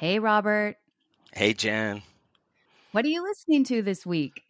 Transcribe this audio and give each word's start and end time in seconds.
Hey, 0.00 0.18
Robert. 0.18 0.76
Hey, 1.30 1.52
Jenn. 1.52 2.00
What 2.92 3.04
are 3.04 3.08
you 3.08 3.22
listening 3.22 3.64
to 3.64 3.82
this 3.82 4.06
week? 4.06 4.44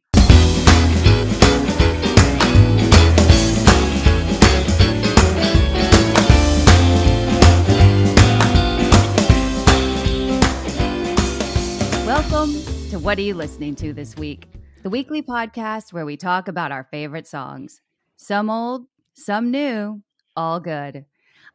Welcome 12.07 12.53
to 12.91 13.01
What 13.01 13.19
Are 13.19 13.23
You 13.23 13.35
Listening 13.35 13.75
to 13.75 13.93
This 13.93 14.15
Week? 14.15 14.47
The 14.85 14.89
weekly 14.89 15.21
podcast 15.21 15.93
where 15.93 16.07
we 16.07 16.17
talk 16.17 16.47
about 16.47 16.71
our 16.71 16.87
favorite 16.93 17.27
songs. 17.27 17.81
Some 18.17 18.51
old, 18.51 18.87
some 19.15 19.51
new, 19.51 20.05
all 20.37 20.61
good. 20.61 21.07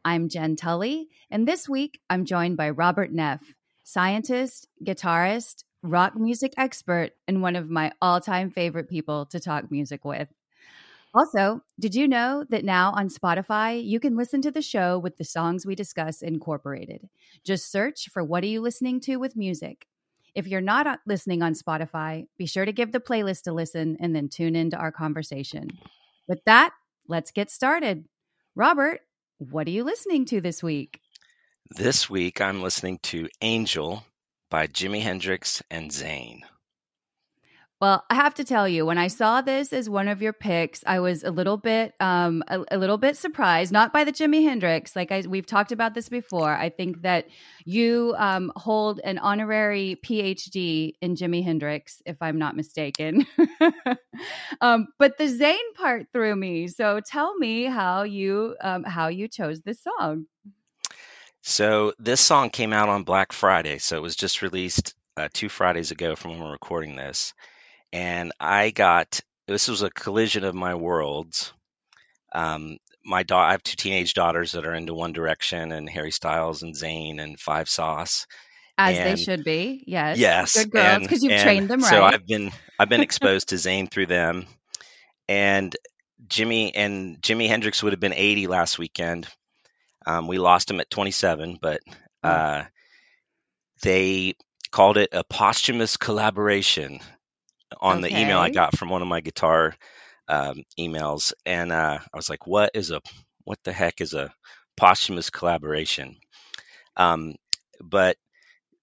I'm 0.04 0.28
Jenn 0.28 0.54
Tully, 0.54 1.08
and 1.30 1.48
this 1.48 1.66
week 1.66 2.00
I'm 2.10 2.26
joined 2.26 2.58
by 2.58 2.68
Robert 2.68 3.10
Neff, 3.10 3.54
scientist, 3.86 4.66
guitarist, 4.84 5.62
rock 5.80 6.16
music 6.16 6.52
expert, 6.58 7.12
and 7.28 7.40
one 7.40 7.54
of 7.54 7.70
my 7.70 7.92
all 8.02 8.20
time 8.20 8.50
favorite 8.50 8.90
people 8.90 9.26
to 9.26 9.38
talk 9.38 9.70
music 9.70 10.04
with. 10.04 10.28
Also, 11.14 11.62
did 11.78 11.94
you 11.94 12.08
know 12.08 12.44
that 12.50 12.64
now 12.64 12.90
on 12.92 13.08
Spotify, 13.08 13.82
you 13.82 14.00
can 14.00 14.16
listen 14.16 14.42
to 14.42 14.50
the 14.50 14.60
show 14.60 14.98
with 14.98 15.16
the 15.18 15.24
songs 15.24 15.64
we 15.64 15.76
discuss 15.76 16.20
incorporated? 16.20 17.08
Just 17.44 17.70
search 17.70 18.10
for 18.10 18.24
What 18.24 18.42
Are 18.42 18.48
You 18.48 18.60
Listening 18.60 19.00
to 19.02 19.16
with 19.18 19.36
Music. 19.36 19.86
If 20.34 20.48
you're 20.48 20.60
not 20.60 20.88
uh, 20.88 20.96
listening 21.06 21.42
on 21.42 21.54
Spotify, 21.54 22.26
be 22.36 22.44
sure 22.44 22.64
to 22.64 22.72
give 22.72 22.90
the 22.90 23.00
playlist 23.00 23.46
a 23.46 23.52
listen 23.52 23.96
and 24.00 24.16
then 24.16 24.28
tune 24.28 24.56
into 24.56 24.76
our 24.76 24.90
conversation. 24.90 25.70
With 26.26 26.44
that, 26.44 26.72
let's 27.06 27.30
get 27.30 27.52
started. 27.52 28.04
Robert, 28.56 29.00
what 29.38 29.68
are 29.68 29.70
you 29.70 29.84
listening 29.84 30.24
to 30.26 30.40
this 30.40 30.60
week? 30.60 31.00
This 31.70 32.08
week 32.08 32.40
I'm 32.40 32.62
listening 32.62 33.00
to 33.04 33.28
Angel 33.40 34.04
by 34.50 34.68
Jimi 34.68 35.02
Hendrix 35.02 35.62
and 35.68 35.90
Zayn. 35.90 36.42
Well, 37.80 38.04
I 38.08 38.14
have 38.14 38.34
to 38.34 38.44
tell 38.44 38.68
you, 38.68 38.86
when 38.86 38.98
I 38.98 39.08
saw 39.08 39.42
this 39.42 39.72
as 39.72 39.90
one 39.90 40.08
of 40.08 40.22
your 40.22 40.32
picks, 40.32 40.82
I 40.86 41.00
was 41.00 41.24
a 41.24 41.30
little 41.30 41.56
bit, 41.56 41.92
um, 42.00 42.42
a, 42.48 42.64
a 42.70 42.78
little 42.78 42.96
bit 42.98 43.16
surprised. 43.16 43.72
Not 43.72 43.92
by 43.92 44.04
the 44.04 44.12
Jimi 44.12 44.44
Hendrix, 44.44 44.94
like 44.94 45.10
I, 45.10 45.24
we've 45.28 45.44
talked 45.44 45.72
about 45.72 45.92
this 45.92 46.08
before. 46.08 46.54
I 46.54 46.70
think 46.70 47.02
that 47.02 47.26
you 47.64 48.14
um, 48.16 48.52
hold 48.56 49.00
an 49.04 49.18
honorary 49.18 49.98
PhD 50.02 50.94
in 51.02 51.16
Jimi 51.16 51.44
Hendrix, 51.44 52.00
if 52.06 52.16
I'm 52.22 52.38
not 52.38 52.56
mistaken. 52.56 53.26
um, 54.60 54.86
but 54.98 55.18
the 55.18 55.24
Zayn 55.24 55.74
part 55.74 56.06
threw 56.12 56.34
me. 56.36 56.68
So 56.68 57.00
tell 57.00 57.36
me 57.36 57.64
how 57.64 58.04
you 58.04 58.56
um, 58.62 58.84
how 58.84 59.08
you 59.08 59.26
chose 59.28 59.62
this 59.62 59.82
song. 59.82 60.26
So 61.46 61.94
this 61.98 62.20
song 62.20 62.50
came 62.50 62.72
out 62.72 62.88
on 62.88 63.04
Black 63.04 63.32
Friday, 63.32 63.78
so 63.78 63.96
it 63.96 64.02
was 64.02 64.16
just 64.16 64.42
released 64.42 64.94
uh, 65.16 65.28
two 65.32 65.48
Fridays 65.48 65.90
ago 65.90 66.14
from 66.16 66.32
when 66.32 66.40
we're 66.40 66.52
recording 66.52 66.96
this 66.96 67.32
and 67.92 68.32
I 68.40 68.70
got 68.70 69.20
this 69.46 69.68
was 69.68 69.82
a 69.82 69.90
collision 69.90 70.44
of 70.44 70.54
my 70.54 70.74
worlds. 70.74 71.52
Um, 72.34 72.78
my 73.04 73.22
da- 73.22 73.46
I 73.46 73.52
have 73.52 73.62
two 73.62 73.76
teenage 73.76 74.14
daughters 74.14 74.52
that 74.52 74.66
are 74.66 74.74
into 74.74 74.94
One 74.94 75.12
Direction 75.12 75.72
and 75.72 75.88
Harry 75.88 76.10
Styles 76.10 76.62
and 76.62 76.74
Zayn 76.74 77.20
and 77.20 77.38
Five 77.38 77.68
Sauce. 77.68 78.26
As 78.76 78.98
and, 78.98 79.06
they 79.06 79.22
should 79.22 79.44
be, 79.44 79.84
yes. 79.86 80.18
Yes, 80.18 80.54
good 80.54 80.72
girls 80.72 81.02
because 81.02 81.22
you've 81.22 81.40
trained 81.40 81.68
them 81.68 81.80
right. 81.80 81.88
So 81.88 82.02
I've 82.02 82.26
been 82.26 82.50
I've 82.78 82.90
been 82.90 83.00
exposed 83.00 83.48
to 83.48 83.54
Zayn 83.54 83.90
through 83.90 84.06
them, 84.06 84.46
and 85.28 85.74
Jimi 86.26 86.72
and 86.74 87.18
Jimi 87.22 87.48
Hendrix 87.48 87.82
would 87.82 87.94
have 87.94 88.00
been 88.00 88.12
80 88.12 88.48
last 88.48 88.78
weekend. 88.78 89.28
Um, 90.06 90.28
we 90.28 90.38
lost 90.38 90.70
him 90.70 90.80
at 90.80 90.90
27, 90.90 91.58
but 91.60 91.80
hmm. 91.86 91.94
uh, 92.22 92.64
they 93.82 94.34
called 94.70 94.96
it 94.96 95.10
a 95.12 95.24
posthumous 95.24 95.96
collaboration 95.96 97.00
on 97.80 97.98
okay. 97.98 98.08
the 98.08 98.20
email 98.20 98.38
I 98.38 98.50
got 98.50 98.76
from 98.76 98.90
one 98.90 99.02
of 99.02 99.08
my 99.08 99.20
guitar 99.20 99.74
um, 100.28 100.62
emails, 100.78 101.32
and 101.44 101.72
uh, 101.72 101.98
I 102.00 102.16
was 102.16 102.28
like, 102.30 102.46
"What 102.46 102.70
is 102.74 102.90
a 102.90 103.00
what 103.44 103.58
the 103.64 103.72
heck 103.72 104.00
is 104.00 104.14
a 104.14 104.32
posthumous 104.76 105.30
collaboration?" 105.30 106.16
Um, 106.96 107.34
but 107.80 108.16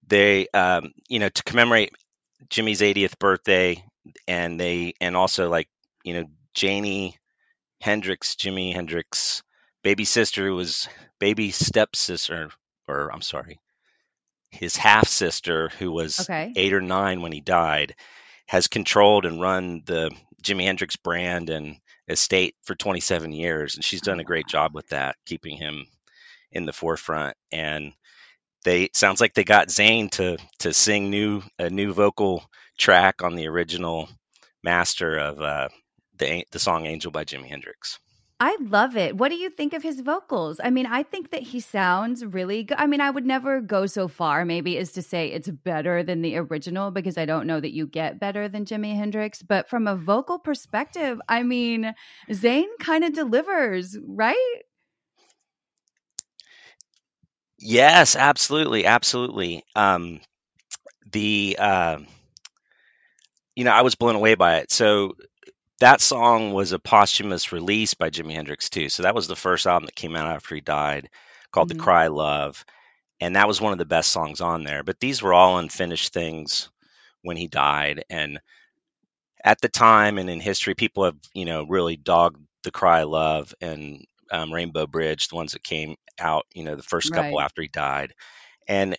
they, 0.06 0.48
um, 0.48 0.92
you 1.08 1.18
know, 1.18 1.28
to 1.28 1.42
commemorate 1.42 1.92
Jimi's 2.48 2.80
80th 2.80 3.18
birthday, 3.18 3.82
and 4.28 4.60
they, 4.60 4.94
and 5.00 5.16
also 5.16 5.48
like, 5.48 5.68
you 6.04 6.14
know, 6.14 6.24
Janie 6.54 7.16
Hendrix, 7.80 8.34
Jimi 8.34 8.72
Hendrix, 8.74 9.42
baby 9.84 10.04
sister 10.04 10.44
who 10.44 10.56
was 10.56 10.88
baby 11.20 11.52
stepsister, 11.52 12.50
or 12.88 13.12
I'm 13.12 13.22
sorry, 13.22 13.60
his 14.50 14.76
half 14.76 15.06
sister, 15.06 15.70
who 15.78 15.92
was 15.92 16.20
okay. 16.20 16.52
eight 16.56 16.72
or 16.72 16.80
nine 16.80 17.22
when 17.22 17.32
he 17.32 17.40
died 17.40 17.94
has 18.46 18.68
controlled 18.68 19.24
and 19.24 19.40
run 19.40 19.82
the 19.86 20.10
Jimi 20.42 20.64
Hendrix 20.64 20.96
brand 20.96 21.50
and 21.50 21.76
estate 22.08 22.54
for 22.64 22.74
27 22.74 23.32
years, 23.32 23.76
and 23.76 23.84
she's 23.84 24.02
done 24.02 24.20
a 24.20 24.24
great 24.24 24.46
job 24.48 24.74
with 24.74 24.88
that, 24.88 25.16
keeping 25.26 25.56
him 25.56 25.86
in 26.52 26.66
the 26.66 26.72
forefront. 26.72 27.36
And 27.52 27.92
they 28.64 28.90
sounds 28.94 29.20
like 29.20 29.34
they 29.34 29.44
got 29.44 29.68
Zayn 29.68 30.10
to 30.12 30.38
to 30.60 30.72
sing 30.72 31.10
new 31.10 31.42
a 31.58 31.70
new 31.70 31.92
vocal 31.92 32.44
track 32.78 33.22
on 33.22 33.34
the 33.34 33.48
original 33.48 34.08
master 34.62 35.18
of 35.18 35.40
uh, 35.40 35.68
the 36.16 36.44
the 36.50 36.58
song 36.58 36.86
"Angel" 36.86 37.10
by 37.10 37.24
Jimi 37.24 37.46
Hendrix. 37.48 37.98
I 38.40 38.56
love 38.60 38.96
it. 38.96 39.16
What 39.16 39.28
do 39.30 39.36
you 39.36 39.48
think 39.48 39.72
of 39.72 39.82
his 39.82 40.00
vocals? 40.00 40.60
I 40.62 40.70
mean, 40.70 40.86
I 40.86 41.04
think 41.04 41.30
that 41.30 41.42
he 41.42 41.60
sounds 41.60 42.24
really 42.24 42.64
good. 42.64 42.76
I 42.78 42.86
mean, 42.86 43.00
I 43.00 43.08
would 43.10 43.24
never 43.24 43.60
go 43.60 43.86
so 43.86 44.08
far, 44.08 44.44
maybe, 44.44 44.76
as 44.76 44.92
to 44.92 45.02
say 45.02 45.28
it's 45.28 45.48
better 45.48 46.02
than 46.02 46.20
the 46.20 46.36
original 46.36 46.90
because 46.90 47.16
I 47.16 47.26
don't 47.26 47.46
know 47.46 47.60
that 47.60 47.72
you 47.72 47.86
get 47.86 48.18
better 48.18 48.48
than 48.48 48.64
Jimi 48.64 48.96
Hendrix. 48.96 49.42
But 49.42 49.68
from 49.68 49.86
a 49.86 49.96
vocal 49.96 50.38
perspective, 50.38 51.20
I 51.28 51.44
mean, 51.44 51.94
Zayn 52.28 52.66
kind 52.80 53.04
of 53.04 53.12
delivers, 53.14 53.96
right? 54.04 54.62
Yes, 57.58 58.16
absolutely, 58.16 58.84
absolutely. 58.84 59.62
Um, 59.76 60.20
the 61.12 61.56
uh, 61.58 61.98
you 63.56 63.64
know, 63.64 63.70
I 63.70 63.82
was 63.82 63.94
blown 63.94 64.16
away 64.16 64.34
by 64.34 64.56
it. 64.56 64.72
So 64.72 65.14
that 65.80 66.00
song 66.00 66.52
was 66.52 66.72
a 66.72 66.78
posthumous 66.78 67.52
release 67.52 67.94
by 67.94 68.10
Jimi 68.10 68.32
Hendrix 68.34 68.70
too. 68.70 68.88
So 68.88 69.02
that 69.02 69.14
was 69.14 69.28
the 69.28 69.36
first 69.36 69.66
album 69.66 69.86
that 69.86 69.94
came 69.96 70.16
out 70.16 70.26
after 70.26 70.54
he 70.54 70.60
died, 70.60 71.08
called 71.52 71.68
mm-hmm. 71.68 71.78
"The 71.78 71.82
Cry 71.82 72.06
Love," 72.08 72.64
and 73.20 73.36
that 73.36 73.48
was 73.48 73.60
one 73.60 73.72
of 73.72 73.78
the 73.78 73.84
best 73.86 74.12
songs 74.12 74.40
on 74.40 74.64
there. 74.64 74.82
But 74.84 75.00
these 75.00 75.22
were 75.22 75.34
all 75.34 75.58
unfinished 75.58 76.12
things 76.12 76.70
when 77.22 77.36
he 77.36 77.48
died, 77.48 78.04
and 78.10 78.40
at 79.44 79.60
the 79.60 79.68
time 79.68 80.18
and 80.18 80.30
in 80.30 80.40
history, 80.40 80.74
people 80.74 81.04
have 81.04 81.16
you 81.34 81.44
know 81.44 81.64
really 81.64 81.96
dogged 81.96 82.40
"The 82.62 82.70
Cry 82.70 83.02
Love" 83.04 83.54
and 83.60 84.04
um, 84.30 84.52
"Rainbow 84.52 84.86
Bridge," 84.86 85.28
the 85.28 85.36
ones 85.36 85.52
that 85.52 85.64
came 85.64 85.96
out 86.18 86.46
you 86.54 86.64
know 86.64 86.76
the 86.76 86.82
first 86.82 87.12
couple 87.12 87.38
right. 87.38 87.44
after 87.44 87.62
he 87.62 87.68
died, 87.68 88.12
and 88.68 88.96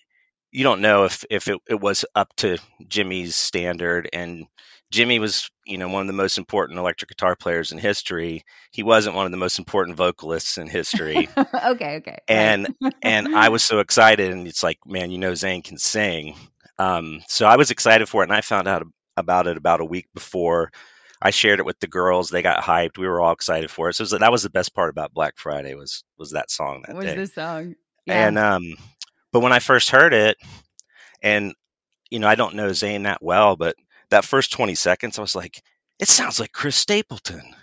you 0.51 0.63
don't 0.63 0.81
know 0.81 1.05
if 1.05 1.25
if 1.29 1.47
it, 1.47 1.59
it 1.69 1.79
was 1.81 2.05
up 2.15 2.35
to 2.37 2.57
Jimi's 2.87 3.35
standard 3.35 4.09
and 4.13 4.45
Jimi 4.95 5.19
was, 5.19 5.49
you 5.65 5.77
know, 5.77 5.89
one 5.89 6.01
of 6.01 6.07
the 6.07 6.13
most 6.13 6.37
important 6.37 6.79
electric 6.79 7.09
guitar 7.09 7.35
players 7.35 7.71
in 7.73 7.77
history. 7.77 8.43
He 8.71 8.81
wasn't 8.81 9.15
one 9.15 9.25
of 9.25 9.31
the 9.31 9.37
most 9.37 9.59
important 9.59 9.97
vocalists 9.97 10.57
in 10.57 10.67
history. 10.67 11.27
okay, 11.37 11.97
okay. 11.97 12.17
And 12.29 12.73
and 13.01 13.35
I 13.35 13.49
was 13.49 13.61
so 13.61 13.79
excited, 13.79 14.31
and 14.31 14.47
it's 14.47 14.63
like, 14.63 14.79
man, 14.85 15.11
you 15.11 15.17
know, 15.17 15.33
Zayn 15.33 15.63
can 15.63 15.77
sing. 15.77 16.35
Um, 16.79 17.21
so 17.27 17.45
I 17.45 17.57
was 17.57 17.71
excited 17.71 18.07
for 18.07 18.23
it, 18.23 18.29
and 18.29 18.37
I 18.37 18.41
found 18.41 18.69
out 18.69 18.83
about 19.17 19.47
it 19.47 19.57
about 19.57 19.81
a 19.81 19.85
week 19.85 20.07
before. 20.13 20.71
I 21.21 21.31
shared 21.31 21.59
it 21.59 21.65
with 21.65 21.79
the 21.79 21.87
girls. 21.87 22.29
They 22.29 22.41
got 22.41 22.63
hyped. 22.63 22.97
We 22.97 23.07
were 23.07 23.19
all 23.19 23.33
excited 23.33 23.69
for 23.71 23.89
it. 23.89 23.95
So, 23.95 24.03
it 24.03 24.11
was, 24.11 24.19
that 24.19 24.31
was 24.31 24.43
the 24.43 24.49
best 24.49 24.73
part 24.73 24.89
about 24.89 25.13
Black 25.13 25.33
Friday 25.37 25.75
was 25.75 26.03
was 26.17 26.31
that 26.31 26.49
song 26.49 26.83
that 26.87 26.95
was 26.95 27.05
day. 27.05 27.15
the 27.15 27.27
song. 27.27 27.75
Yeah. 28.05 28.27
And 28.27 28.37
um, 28.37 28.63
but 29.33 29.41
when 29.41 29.51
I 29.51 29.59
first 29.59 29.89
heard 29.89 30.13
it, 30.13 30.37
and 31.21 31.53
you 32.09 32.19
know, 32.19 32.27
I 32.27 32.35
don't 32.35 32.55
know 32.55 32.69
Zayn 32.69 33.03
that 33.03 33.21
well, 33.21 33.57
but 33.57 33.75
that 34.09 34.25
first 34.25 34.51
20 34.51 34.75
seconds, 34.75 35.17
I 35.17 35.21
was 35.21 35.35
like, 35.35 35.61
it 35.99 36.07
sounds 36.07 36.39
like 36.39 36.51
Chris 36.51 36.75
Stapleton. 36.75 37.55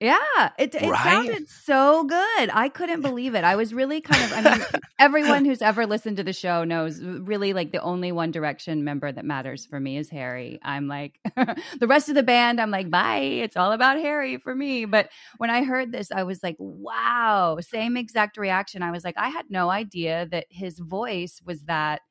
Yeah, 0.00 0.50
it, 0.58 0.74
it 0.74 0.82
right? 0.82 1.02
sounded 1.02 1.48
so 1.48 2.04
good. 2.04 2.50
I 2.52 2.68
couldn't 2.68 3.00
believe 3.02 3.34
it. 3.34 3.44
I 3.44 3.56
was 3.56 3.72
really 3.72 4.00
kind 4.00 4.22
of, 4.22 4.32
I 4.32 4.56
mean, 4.56 4.66
everyone 4.98 5.44
who's 5.44 5.62
ever 5.62 5.86
listened 5.86 6.18
to 6.18 6.24
the 6.24 6.32
show 6.32 6.64
knows 6.64 7.00
really 7.00 7.54
like 7.54 7.72
the 7.72 7.80
only 7.80 8.12
One 8.12 8.30
Direction 8.30 8.84
member 8.84 9.10
that 9.10 9.24
matters 9.24 9.64
for 9.64 9.78
me 9.78 9.96
is 9.96 10.10
Harry. 10.10 10.58
I'm 10.62 10.88
like, 10.88 11.20
the 11.78 11.86
rest 11.86 12.08
of 12.08 12.16
the 12.16 12.24
band, 12.24 12.60
I'm 12.60 12.70
like, 12.70 12.90
bye. 12.90 13.18
It's 13.18 13.56
all 13.56 13.72
about 13.72 13.96
Harry 13.98 14.36
for 14.36 14.54
me. 14.54 14.84
But 14.84 15.10
when 15.38 15.48
I 15.48 15.64
heard 15.64 15.90
this, 15.90 16.10
I 16.10 16.24
was 16.24 16.42
like, 16.42 16.56
wow, 16.58 17.58
same 17.60 17.96
exact 17.96 18.36
reaction. 18.36 18.82
I 18.82 18.90
was 18.90 19.04
like, 19.04 19.16
I 19.16 19.28
had 19.28 19.46
no 19.48 19.70
idea 19.70 20.26
that 20.32 20.46
his 20.50 20.78
voice 20.78 21.40
was 21.46 21.62
that 21.62 22.02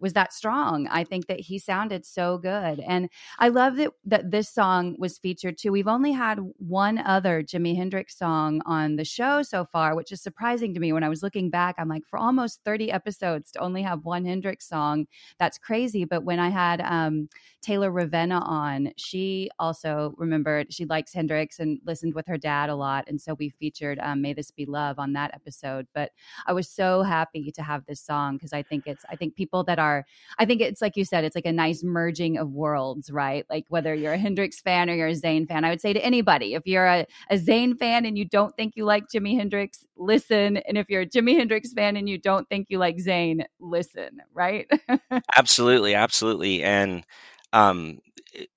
was 0.00 0.14
that 0.14 0.32
strong. 0.32 0.88
I 0.88 1.04
think 1.04 1.26
that 1.26 1.40
he 1.40 1.58
sounded 1.58 2.04
so 2.06 2.38
good. 2.38 2.80
And 2.80 3.08
I 3.38 3.48
love 3.48 3.76
that 3.76 3.92
that 4.06 4.30
this 4.30 4.48
song 4.48 4.96
was 4.98 5.18
featured 5.18 5.58
too. 5.58 5.72
We've 5.72 5.86
only 5.86 6.12
had 6.12 6.38
one 6.58 6.98
other 6.98 7.42
Jimi 7.42 7.76
Hendrix 7.76 8.16
song 8.16 8.62
on 8.66 8.96
the 8.96 9.04
show 9.04 9.42
so 9.42 9.64
far, 9.64 9.94
which 9.94 10.12
is 10.12 10.22
surprising 10.22 10.74
to 10.74 10.80
me. 10.80 10.92
When 10.92 11.04
I 11.04 11.08
was 11.08 11.22
looking 11.22 11.50
back, 11.50 11.76
I'm 11.78 11.88
like, 11.88 12.06
for 12.06 12.18
almost 12.18 12.60
30 12.64 12.90
episodes 12.90 13.50
to 13.52 13.60
only 13.60 13.82
have 13.82 14.04
one 14.04 14.24
Hendrix 14.24 14.68
song, 14.68 15.06
that's 15.38 15.58
crazy. 15.58 16.04
But 16.04 16.24
when 16.24 16.38
I 16.38 16.48
had 16.48 16.80
um, 16.80 17.28
Taylor 17.60 17.90
Ravenna 17.90 18.40
on, 18.40 18.92
she 18.96 19.50
also 19.58 20.14
remembered 20.16 20.72
she 20.72 20.86
likes 20.86 21.12
Hendrix 21.12 21.58
and 21.58 21.78
listened 21.84 22.14
with 22.14 22.26
her 22.26 22.38
dad 22.38 22.70
a 22.70 22.74
lot. 22.74 23.04
And 23.08 23.20
so 23.20 23.34
we 23.34 23.50
featured 23.50 23.98
um, 24.02 24.22
May 24.22 24.32
This 24.32 24.50
Be 24.50 24.64
Love 24.64 24.98
on 24.98 25.12
that 25.12 25.34
episode. 25.34 25.86
But 25.94 26.12
I 26.46 26.52
was 26.52 26.68
so 26.68 27.02
happy 27.02 27.52
to 27.52 27.62
have 27.62 27.84
this 27.86 28.00
song 28.00 28.36
because 28.36 28.52
I 28.52 28.62
think 28.62 28.86
it's, 28.86 29.04
I 29.10 29.16
think 29.16 29.34
people 29.34 29.64
that 29.64 29.78
are, 29.78 29.89
I 30.38 30.44
think 30.44 30.60
it's 30.60 30.80
like 30.80 30.96
you 30.96 31.04
said, 31.04 31.24
it's 31.24 31.34
like 31.34 31.46
a 31.46 31.52
nice 31.52 31.82
merging 31.82 32.38
of 32.38 32.50
worlds, 32.52 33.10
right? 33.10 33.44
Like 33.50 33.66
whether 33.68 33.94
you're 33.94 34.12
a 34.12 34.18
Hendrix 34.18 34.60
fan 34.60 34.88
or 34.90 34.94
you're 34.94 35.08
a 35.08 35.14
zayn 35.14 35.46
fan, 35.46 35.64
I 35.64 35.70
would 35.70 35.80
say 35.80 35.92
to 35.92 36.04
anybody, 36.04 36.54
if 36.54 36.66
you're 36.66 36.86
a, 36.86 37.06
a 37.30 37.36
Zayn 37.36 37.78
fan 37.78 38.04
and 38.06 38.16
you 38.16 38.24
don't 38.24 38.54
think 38.56 38.74
you 38.76 38.84
like 38.84 39.04
Jimi 39.14 39.36
Hendrix, 39.36 39.84
listen. 39.96 40.58
And 40.58 40.78
if 40.78 40.88
you're 40.88 41.02
a 41.02 41.06
Jimi 41.06 41.36
Hendrix 41.36 41.72
fan 41.72 41.96
and 41.96 42.08
you 42.08 42.18
don't 42.18 42.48
think 42.48 42.66
you 42.70 42.78
like 42.78 42.96
zayn 42.96 43.44
listen, 43.58 44.20
right? 44.32 44.68
absolutely, 45.36 45.94
absolutely. 45.94 46.62
And 46.62 47.04
um 47.52 47.98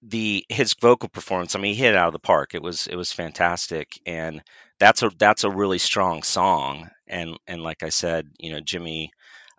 the 0.01 0.45
his 0.49 0.75
vocal 0.75 1.09
performance 1.09 1.55
i 1.55 1.59
mean 1.59 1.73
he 1.73 1.81
hit 1.81 1.93
it 1.93 1.97
out 1.97 2.07
of 2.07 2.13
the 2.13 2.19
park 2.19 2.53
it 2.53 2.61
was 2.61 2.87
it 2.87 2.95
was 2.95 3.11
fantastic 3.11 3.99
and 4.05 4.41
that's 4.79 5.01
a 5.01 5.11
that's 5.17 5.43
a 5.43 5.49
really 5.49 5.79
strong 5.79 6.21
song 6.21 6.89
and 7.07 7.37
and 7.47 7.63
like 7.63 7.81
i 7.83 7.89
said 7.89 8.27
you 8.37 8.51
know 8.51 8.59
jimi 8.59 9.09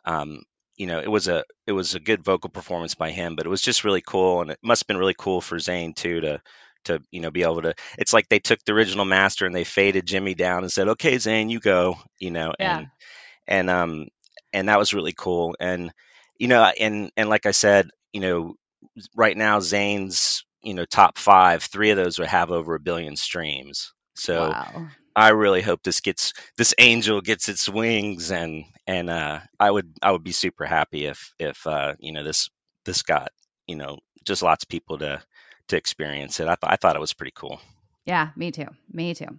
um 0.04 0.40
you 0.76 0.86
know 0.86 0.98
it 0.98 1.10
was 1.10 1.28
a 1.28 1.44
it 1.66 1.72
was 1.72 1.94
a 1.94 2.00
good 2.00 2.24
vocal 2.24 2.50
performance 2.50 2.94
by 2.94 3.10
him 3.10 3.36
but 3.36 3.46
it 3.46 3.50
was 3.50 3.62
just 3.62 3.84
really 3.84 4.02
cool 4.02 4.40
and 4.40 4.50
it 4.50 4.58
must 4.62 4.82
have 4.82 4.86
been 4.86 4.96
really 4.96 5.14
cool 5.16 5.40
for 5.40 5.56
zayn 5.56 5.94
too 5.94 6.20
to 6.20 6.40
to 6.84 7.00
you 7.10 7.20
know 7.20 7.30
be 7.30 7.42
able 7.42 7.62
to 7.62 7.74
it's 7.98 8.12
like 8.12 8.28
they 8.28 8.38
took 8.38 8.58
the 8.64 8.72
original 8.72 9.04
master 9.04 9.46
and 9.46 9.54
they 9.54 9.64
faded 9.64 10.06
jimi 10.06 10.36
down 10.36 10.62
and 10.62 10.72
said 10.72 10.88
okay 10.88 11.16
zayn 11.16 11.50
you 11.50 11.60
go 11.60 11.96
you 12.18 12.30
know 12.30 12.52
yeah. 12.58 12.78
and 12.78 12.88
and 13.46 13.70
um 13.70 14.06
and 14.52 14.68
that 14.68 14.78
was 14.78 14.94
really 14.94 15.14
cool 15.16 15.54
and 15.60 15.92
you 16.38 16.48
know 16.48 16.70
and 16.78 17.10
and 17.16 17.28
like 17.28 17.46
i 17.46 17.52
said 17.52 17.88
you 18.12 18.20
know 18.20 18.54
right 19.16 19.36
now 19.36 19.58
Zayn's 19.58 20.44
you 20.62 20.74
know 20.74 20.84
top 20.84 21.18
five, 21.18 21.62
three 21.62 21.90
of 21.90 21.96
those 21.96 22.18
would 22.18 22.28
have 22.28 22.50
over 22.50 22.74
a 22.74 22.80
billion 22.80 23.16
streams. 23.16 23.92
So 24.16 24.50
wow. 24.50 24.88
I 25.16 25.30
really 25.30 25.62
hope 25.62 25.82
this 25.82 26.00
gets 26.00 26.32
this 26.58 26.74
angel 26.78 27.20
gets 27.20 27.48
its 27.48 27.68
wings 27.68 28.30
and 28.32 28.64
and 28.86 29.08
uh, 29.08 29.40
I 29.60 29.70
would 29.70 29.92
I 30.02 30.12
would 30.12 30.24
be 30.24 30.32
super 30.32 30.66
happy 30.66 31.06
if 31.06 31.32
if 31.38 31.66
uh, 31.66 31.94
you 31.98 32.12
know 32.12 32.24
this 32.24 32.50
this 32.84 33.02
got 33.02 33.30
you 33.66 33.76
know 33.76 33.98
just 34.24 34.42
lots 34.42 34.64
of 34.64 34.68
people 34.68 34.98
to 34.98 35.22
to 35.68 35.76
experience 35.76 36.40
it. 36.40 36.44
I, 36.44 36.56
th- 36.56 36.72
I 36.72 36.76
thought 36.76 36.96
it 36.96 37.00
was 37.00 37.14
pretty 37.14 37.32
cool. 37.34 37.60
Yeah, 38.04 38.30
me 38.36 38.50
too. 38.50 38.66
Me 38.92 39.14
too. 39.14 39.38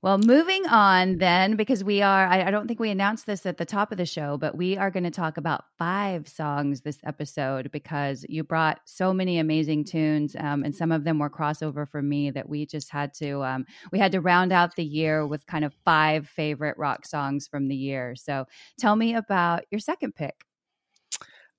Well, 0.00 0.18
moving 0.18 0.64
on 0.68 1.18
then, 1.18 1.56
because 1.56 1.82
we 1.82 2.02
are, 2.02 2.24
I, 2.24 2.44
I, 2.44 2.50
don't 2.52 2.68
think 2.68 2.78
we 2.78 2.90
announced 2.90 3.26
this 3.26 3.44
at 3.44 3.56
the 3.56 3.64
top 3.64 3.90
of 3.90 3.98
the 3.98 4.06
show, 4.06 4.38
but 4.38 4.56
we 4.56 4.76
are 4.76 4.92
going 4.92 5.02
to 5.02 5.10
talk 5.10 5.36
about 5.36 5.64
five 5.76 6.28
songs 6.28 6.82
this 6.82 7.00
episode 7.04 7.72
because 7.72 8.24
you 8.28 8.44
brought 8.44 8.78
so 8.84 9.12
many 9.12 9.40
amazing 9.40 9.84
tunes, 9.84 10.36
um, 10.38 10.62
and 10.62 10.72
some 10.72 10.92
of 10.92 11.02
them 11.02 11.18
were 11.18 11.28
crossover 11.28 11.88
for 11.88 12.00
me 12.00 12.30
that 12.30 12.48
we 12.48 12.64
just 12.64 12.90
had 12.90 13.12
to, 13.14 13.42
um, 13.42 13.66
we 13.90 13.98
had 13.98 14.12
to 14.12 14.20
round 14.20 14.52
out 14.52 14.76
the 14.76 14.84
year 14.84 15.26
with 15.26 15.44
kind 15.48 15.64
of 15.64 15.74
five 15.84 16.28
favorite 16.28 16.78
rock 16.78 17.04
songs 17.04 17.48
from 17.48 17.66
the 17.66 17.74
year. 17.74 18.14
So 18.14 18.44
tell 18.78 18.94
me 18.94 19.16
about 19.16 19.64
your 19.72 19.80
second 19.80 20.14
pick. 20.14 20.44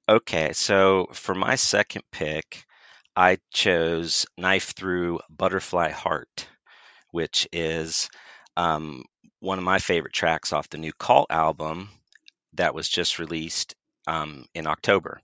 Okay, 0.08 0.54
so 0.54 1.08
for 1.12 1.36
my 1.36 1.56
second 1.56 2.04
pick, 2.14 2.64
I 3.18 3.40
chose 3.52 4.26
Knife 4.38 4.72
Through 4.76 5.20
Butterfly 5.30 5.92
Heart, 5.92 6.48
which 7.12 7.46
is 7.52 8.10
um, 8.60 9.06
one 9.40 9.58
of 9.58 9.64
my 9.64 9.80
favorite 9.80 10.14
tracks 10.14 10.52
off 10.52 10.70
the 10.70 10.78
new 10.78 10.92
Cult 10.92 11.28
album 11.30 11.90
that 12.54 12.76
was 12.76 12.90
just 12.90 13.18
released 13.18 13.74
um, 14.06 14.46
in 14.54 14.68
October. 14.68 15.22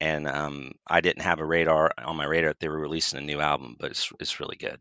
And 0.00 0.26
um, 0.26 0.72
I 0.86 1.02
didn't 1.02 1.22
have 1.22 1.40
a 1.40 1.44
radar 1.44 1.92
on 1.98 2.16
my 2.16 2.24
radar 2.24 2.50
that 2.50 2.60
they 2.60 2.68
were 2.68 2.78
releasing 2.78 3.18
a 3.18 3.22
new 3.22 3.40
album, 3.40 3.76
but 3.78 3.90
it's, 3.90 4.10
it's 4.18 4.40
really 4.40 4.56
good. 4.56 4.78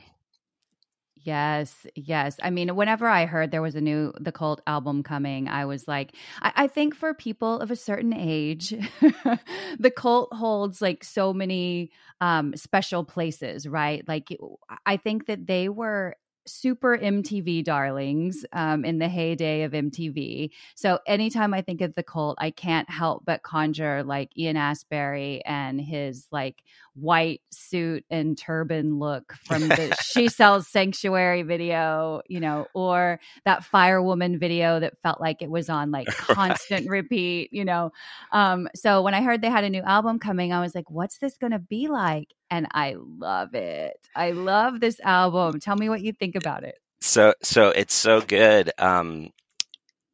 Yes, 1.26 1.86
yes. 1.96 2.38
I 2.42 2.50
mean, 2.50 2.76
whenever 2.76 3.08
I 3.08 3.26
heard 3.26 3.52
there 3.52 3.62
was 3.62 3.76
a 3.76 3.82
new 3.82 4.12
the 4.20 4.34
cult 4.34 4.60
album 4.68 5.04
coming, 5.04 5.48
I 5.48 5.66
was 5.66 5.88
like, 5.88 6.16
I, 6.42 6.52
I 6.56 6.68
think 6.68 6.96
for 6.96 7.14
people 7.14 7.60
of 7.60 7.72
a 7.72 7.78
certain 7.78 8.14
age, 8.14 8.70
the 9.80 9.92
cult 9.96 10.34
holds 10.34 10.82
like 10.82 11.04
so 11.06 11.34
many 11.34 11.92
um 12.20 12.58
special 12.58 13.06
places, 13.06 13.66
right? 13.66 14.06
Like 14.06 14.38
I 14.86 14.98
think 14.98 15.28
that 15.28 15.48
they 15.48 15.70
were 15.70 16.18
super 16.46 16.98
MTV 16.98 17.64
darlings 17.64 18.46
um, 18.54 18.86
in 18.86 19.00
the 19.00 19.08
heyday 19.08 19.64
of 19.64 19.72
MTV. 19.72 20.50
So 20.76 21.00
anytime 21.08 21.54
I 21.54 21.62
think 21.62 21.82
of 21.82 21.96
the 21.96 22.04
cult, 22.04 22.38
I 22.40 22.52
can't 22.52 22.90
help 22.90 23.24
but 23.26 23.44
conjure 23.44 24.04
like 24.04 24.38
Ian 24.38 24.58
Astbury 24.58 25.42
and 25.46 25.80
his 25.80 26.28
like 26.32 26.64
white 26.96 27.42
suit 27.52 28.06
and 28.10 28.38
turban 28.38 29.00
look 29.00 29.34
from 29.46 29.68
the 29.68 29.96
She 30.04 30.28
Sells 30.28 30.68
Sanctuary 30.68 31.44
video, 31.44 32.22
you 32.28 32.40
know, 32.40 32.68
or 32.74 33.20
that 33.46 33.64
Firewoman 33.64 34.40
video 34.40 34.80
that 34.80 34.98
felt 35.02 35.20
like 35.20 35.42
it 35.42 35.50
was 35.50 35.70
on 35.70 35.92
like 35.92 36.08
constant 36.18 36.82
right. 36.82 36.90
repeat, 36.90 37.52
you 37.52 37.66
know. 37.66 37.92
Um, 38.32 38.68
so 38.76 39.02
when 39.02 39.14
I 39.14 39.22
heard 39.22 39.42
they 39.42 39.50
had 39.50 39.64
a 39.64 39.70
new 39.70 39.82
album 39.82 40.20
coming, 40.20 40.54
I 40.54 40.62
was 40.62 40.76
like, 40.76 40.90
what's 40.90 41.18
this 41.18 41.38
going 41.38 41.52
to 41.52 41.60
be 41.60 41.88
like? 41.88 42.30
And 42.50 42.68
I 42.72 42.96
love 42.98 43.56
it. 43.56 43.98
I 44.16 44.32
love 44.32 44.80
this 44.80 45.00
album. 45.00 45.60
Tell 45.60 45.76
me 45.76 45.90
what 45.90 46.02
you 46.02 46.14
think 46.14 46.36
about 46.36 46.64
it. 46.64 46.80
So, 47.02 47.34
so 47.42 47.70
it's 47.70 47.94
so 47.94 48.22
good. 48.22 48.72
Um, 48.78 49.32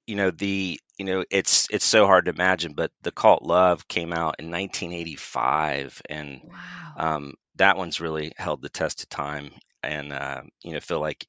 you 0.10 0.16
know 0.16 0.32
the 0.32 0.80
you 1.00 1.06
know 1.06 1.24
it's 1.32 1.68
it's 1.72 1.86
so 1.86 2.06
hard 2.06 2.26
to 2.26 2.32
imagine 2.32 2.74
but 2.74 2.92
the 3.02 3.12
cult 3.12 3.42
love 3.42 3.88
came 3.88 4.12
out 4.12 4.36
in 4.38 4.52
1985 4.52 6.02
and 6.10 6.42
wow. 6.44 6.94
um, 6.98 7.34
that 7.56 7.78
one's 7.78 8.02
really 8.02 8.34
held 8.38 8.62
the 8.62 8.70
test 8.70 9.02
of 9.02 9.10
time 9.10 9.50
and 9.82 10.14
uh, 10.14 10.42
you 10.64 10.74
know 10.74 10.80
feel 10.80 11.00
like 11.00 11.26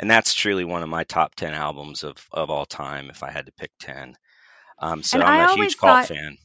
and 0.00 0.10
that's 0.10 0.34
truly 0.34 0.64
one 0.64 0.82
of 0.82 0.88
my 0.88 1.04
top 1.04 1.34
10 1.36 1.52
albums 1.52 2.02
of 2.02 2.26
of 2.32 2.50
all 2.50 2.66
time 2.66 3.10
if 3.10 3.22
i 3.22 3.30
had 3.30 3.46
to 3.46 3.52
pick 3.52 3.70
10 3.78 4.16
um, 4.80 5.02
so 5.02 5.18
and 5.18 5.28
i'm 5.28 5.48
I 5.48 5.52
a 5.52 5.54
huge 5.54 5.76
cult 5.76 6.06
fan 6.06 6.36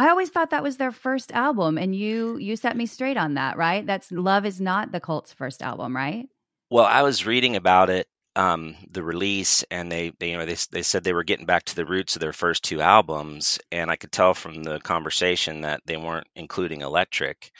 I 0.00 0.10
always 0.10 0.30
thought 0.30 0.50
that 0.50 0.62
was 0.62 0.76
their 0.76 0.92
first 0.92 1.32
album, 1.32 1.76
and 1.76 1.92
you 1.92 2.36
you 2.36 2.54
set 2.54 2.76
me 2.76 2.86
straight 2.86 3.16
on 3.16 3.34
that, 3.34 3.56
right? 3.56 3.84
That's 3.84 4.12
Love 4.12 4.46
is 4.46 4.60
not 4.60 4.92
the 4.92 5.00
Cult's 5.00 5.32
first 5.32 5.60
album, 5.60 5.96
right? 5.96 6.28
Well, 6.70 6.84
I 6.84 7.02
was 7.02 7.26
reading 7.26 7.56
about 7.56 7.90
it 7.90 8.06
um, 8.38 8.76
the 8.92 9.04
release, 9.04 9.64
and 9.70 9.92
they, 9.92 10.12
they, 10.20 10.30
you 10.32 10.38
know, 10.38 10.46
they 10.46 10.56
they 10.72 10.82
said 10.82 11.04
they 11.04 11.14
were 11.14 11.24
getting 11.24 11.46
back 11.46 11.64
to 11.66 11.76
the 11.76 11.86
roots 11.86 12.16
of 12.16 12.20
their 12.20 12.32
first 12.32 12.64
two 12.64 12.80
albums, 12.82 13.60
and 13.72 13.90
I 13.90 13.96
could 13.96 14.12
tell 14.12 14.34
from 14.34 14.64
the 14.64 14.80
conversation 14.80 15.62
that 15.62 15.82
they 15.86 15.98
weren't 15.98 16.28
including 16.36 16.82
Electric. 16.82 17.52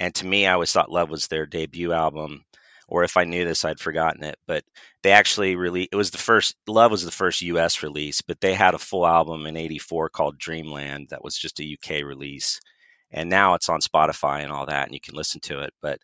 And 0.00 0.14
to 0.16 0.26
me, 0.26 0.46
I 0.46 0.54
always 0.54 0.72
thought 0.72 0.90
Love 0.92 1.10
was 1.10 1.28
their 1.28 1.46
debut 1.46 1.92
album, 1.92 2.44
or 2.88 3.04
if 3.04 3.16
I 3.16 3.24
knew 3.24 3.44
this, 3.44 3.64
I'd 3.64 3.80
forgotten 3.80 4.24
it. 4.24 4.36
But 4.46 4.64
they 5.02 5.12
actually 5.12 5.56
really, 5.56 5.88
it 5.92 5.96
was 5.96 6.10
the 6.12 6.18
first. 6.18 6.56
Love 6.68 6.92
was 6.92 7.04
the 7.04 7.12
first 7.12 7.42
U.S. 7.42 7.82
release, 7.82 8.22
but 8.22 8.40
they 8.40 8.54
had 8.54 8.74
a 8.74 8.78
full 8.78 9.06
album 9.06 9.46
in 9.46 9.56
'84 9.56 10.10
called 10.10 10.38
Dreamland 10.38 11.08
that 11.10 11.24
was 11.24 11.36
just 11.36 11.60
a 11.60 11.64
UK 11.64 12.04
release, 12.04 12.60
and 13.12 13.30
now 13.30 13.54
it's 13.54 13.68
on 13.70 13.80
Spotify 13.80 14.42
and 14.42 14.52
all 14.52 14.66
that, 14.66 14.86
and 14.86 14.94
you 14.94 15.00
can 15.00 15.16
listen 15.16 15.40
to 15.42 15.60
it. 15.62 15.72
But 15.82 16.00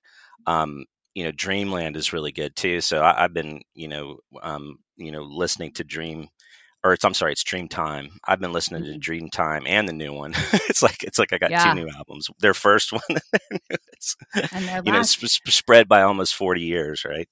um, 0.46 0.84
you 1.16 1.24
know, 1.24 1.32
Dreamland 1.32 1.96
is 1.96 2.12
really 2.12 2.30
good 2.30 2.54
too. 2.54 2.82
So 2.82 3.02
I, 3.02 3.22
have 3.22 3.32
been, 3.32 3.62
you 3.74 3.88
know, 3.88 4.18
um, 4.42 4.78
you 4.96 5.10
know, 5.10 5.22
listening 5.22 5.72
to 5.72 5.82
Dream, 5.82 6.28
or 6.84 6.92
it's 6.92 7.06
I'm 7.06 7.14
sorry, 7.14 7.32
it's 7.32 7.42
Dream 7.42 7.68
Time. 7.68 8.10
I've 8.22 8.38
been 8.38 8.52
listening 8.52 8.82
mm-hmm. 8.82 8.92
to 8.92 8.98
Dream 8.98 9.30
Time 9.30 9.62
and 9.66 9.88
the 9.88 9.94
new 9.94 10.12
one. 10.12 10.34
it's 10.52 10.82
like 10.82 11.02
it's 11.04 11.18
like 11.18 11.32
I 11.32 11.38
got 11.38 11.50
yeah. 11.50 11.72
two 11.72 11.80
new 11.80 11.88
albums. 11.96 12.28
Their 12.40 12.52
first 12.52 12.92
one, 12.92 13.00
and 13.08 13.20
their 13.32 13.58
new. 13.70 14.48
and 14.52 14.86
you 14.86 14.92
know, 14.92 15.02
sp- 15.08 15.48
spread 15.48 15.88
by 15.88 16.02
almost 16.02 16.34
40 16.34 16.60
years, 16.60 17.06
right? 17.06 17.28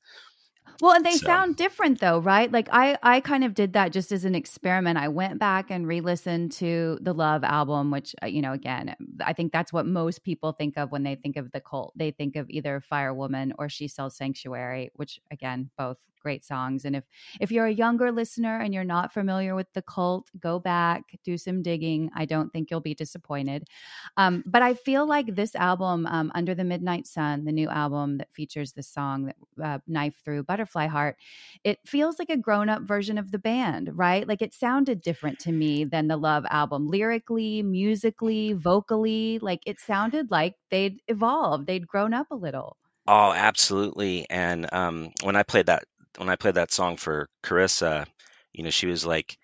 Well, 0.80 0.92
and 0.94 1.06
they 1.06 1.18
so. 1.18 1.26
sound 1.26 1.56
different 1.56 2.00
though, 2.00 2.18
right? 2.18 2.50
Like 2.50 2.68
I 2.72 2.98
I 3.02 3.20
kind 3.20 3.44
of 3.44 3.54
did 3.54 3.72
that 3.74 3.92
just 3.92 4.12
as 4.12 4.24
an 4.24 4.34
experiment. 4.34 4.98
I 4.98 5.08
went 5.08 5.38
back 5.38 5.70
and 5.70 5.86
re-listened 5.86 6.52
to 6.52 6.98
the 7.00 7.14
Love 7.14 7.44
album, 7.44 7.90
which 7.90 8.14
uh, 8.22 8.26
you 8.26 8.42
know, 8.42 8.52
again, 8.52 8.94
I 9.24 9.32
think 9.32 9.52
that's 9.52 9.72
what 9.72 9.86
most 9.86 10.24
people 10.24 10.52
think 10.52 10.76
of 10.76 10.90
when 10.90 11.02
they 11.04 11.14
think 11.14 11.36
of 11.36 11.52
the 11.52 11.60
cult. 11.60 11.92
They 11.96 12.10
think 12.10 12.36
of 12.36 12.50
either 12.50 12.80
Fire 12.80 13.14
Woman 13.14 13.52
or 13.58 13.68
She 13.68 13.88
Sells 13.88 14.16
Sanctuary, 14.16 14.90
which 14.94 15.20
again, 15.30 15.70
both 15.78 15.98
great 16.24 16.44
songs. 16.44 16.84
And 16.84 16.96
if 16.96 17.04
if 17.40 17.52
you're 17.52 17.66
a 17.66 17.72
younger 17.84 18.10
listener 18.10 18.58
and 18.58 18.74
you're 18.74 18.82
not 18.96 19.12
familiar 19.12 19.54
with 19.54 19.72
the 19.74 19.82
cult, 19.82 20.30
go 20.40 20.58
back, 20.58 21.02
do 21.22 21.38
some 21.38 21.62
digging. 21.62 22.10
I 22.16 22.24
don't 22.24 22.50
think 22.50 22.70
you'll 22.70 22.80
be 22.80 22.94
disappointed. 22.94 23.68
Um, 24.16 24.42
but 24.46 24.62
I 24.62 24.74
feel 24.74 25.06
like 25.06 25.34
this 25.34 25.54
album, 25.54 26.06
um, 26.06 26.32
Under 26.34 26.54
the 26.54 26.64
Midnight 26.64 27.06
Sun, 27.06 27.44
the 27.44 27.52
new 27.52 27.68
album 27.68 28.18
that 28.18 28.32
features 28.32 28.72
the 28.72 28.82
song 28.82 29.26
that 29.26 29.36
uh, 29.62 29.78
Knife 29.86 30.16
Through 30.24 30.44
Butterfly 30.44 30.86
Heart, 30.86 31.16
it 31.62 31.78
feels 31.86 32.18
like 32.18 32.30
a 32.30 32.36
grown 32.36 32.68
up 32.68 32.82
version 32.82 33.18
of 33.18 33.30
the 33.30 33.38
band, 33.38 33.90
right? 33.94 34.26
Like 34.26 34.42
it 34.42 34.54
sounded 34.54 35.02
different 35.02 35.38
to 35.40 35.52
me 35.52 35.84
than 35.84 36.08
the 36.08 36.16
Love 36.16 36.46
album, 36.48 36.88
lyrically, 36.88 37.62
musically, 37.62 38.54
vocally. 38.54 39.38
Like 39.40 39.60
it 39.66 39.78
sounded 39.78 40.30
like 40.30 40.54
they'd 40.70 41.00
evolved, 41.08 41.66
they'd 41.66 41.86
grown 41.86 42.14
up 42.14 42.28
a 42.30 42.36
little. 42.36 42.78
Oh, 43.06 43.32
absolutely. 43.32 44.26
And 44.30 44.66
um, 44.72 45.10
when 45.22 45.36
I 45.36 45.42
played 45.42 45.66
that 45.66 45.84
when 46.18 46.28
I 46.28 46.36
played 46.36 46.54
that 46.56 46.72
song 46.72 46.96
for 46.96 47.28
Carissa, 47.42 48.06
you 48.52 48.64
know, 48.64 48.70
she 48.70 48.86
was 48.86 49.04
like, 49.06 49.38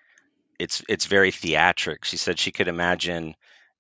"It's 0.58 0.82
it's 0.88 1.06
very 1.06 1.30
theatric." 1.32 2.04
She 2.04 2.16
said 2.16 2.38
she 2.38 2.52
could 2.52 2.68
imagine 2.68 3.34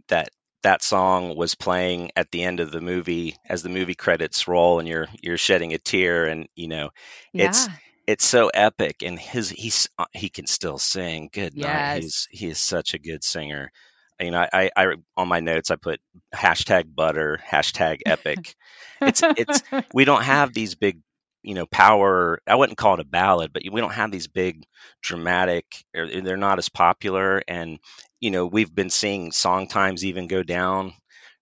that 0.08 0.30
that 0.62 0.82
song 0.82 1.36
was 1.36 1.54
playing 1.54 2.10
at 2.16 2.30
the 2.30 2.42
end 2.44 2.60
of 2.60 2.70
the 2.72 2.80
movie 2.80 3.36
as 3.46 3.62
the 3.62 3.68
movie 3.70 3.94
credits 3.94 4.48
roll, 4.48 4.78
and 4.80 4.88
you're 4.88 5.08
you're 5.22 5.38
shedding 5.38 5.74
a 5.74 5.78
tear, 5.78 6.26
and 6.26 6.48
you 6.56 6.68
know, 6.68 6.90
it's 7.36 7.68
Yeah. 7.68 7.76
it's 8.06 8.24
so 8.24 8.48
epic. 8.52 9.02
And 9.02 9.18
his 9.18 9.50
he's 9.50 9.88
uh, 9.98 10.06
he 10.12 10.28
can 10.30 10.46
still 10.46 10.78
sing. 10.78 11.30
Good 11.32 11.56
night. 11.56 11.86
Yes. 11.86 11.94
He's 11.94 12.28
he 12.30 12.48
is 12.48 12.58
such 12.58 12.94
a 12.94 12.98
good 12.98 13.24
singer. 13.24 13.70
You 14.20 14.30
know, 14.32 14.46
I, 14.52 14.70
I 14.76 14.94
on 15.16 15.28
my 15.28 15.40
notes 15.40 15.70
I 15.70 15.76
put 15.76 16.00
hashtag 16.34 16.94
butter 16.94 17.40
hashtag 17.50 18.00
epic. 18.06 18.54
It's 19.04 19.24
it's 19.34 19.62
we 19.92 20.04
don't 20.04 20.22
have 20.24 20.52
these 20.52 20.74
big 20.74 21.00
you 21.42 21.54
know 21.54 21.66
power 21.66 22.40
i 22.46 22.54
wouldn't 22.54 22.78
call 22.78 22.94
it 22.94 23.00
a 23.00 23.04
ballad 23.04 23.52
but 23.52 23.62
we 23.70 23.80
don't 23.80 23.92
have 23.94 24.10
these 24.10 24.28
big 24.28 24.64
dramatic 25.02 25.64
er, 25.96 26.04
or 26.04 26.20
they're 26.20 26.36
not 26.36 26.58
as 26.58 26.68
popular 26.68 27.42
and 27.48 27.78
you 28.20 28.30
know 28.30 28.46
we've 28.46 28.74
been 28.74 28.90
seeing 28.90 29.32
song 29.32 29.66
times 29.66 30.04
even 30.04 30.26
go 30.26 30.42
down 30.42 30.92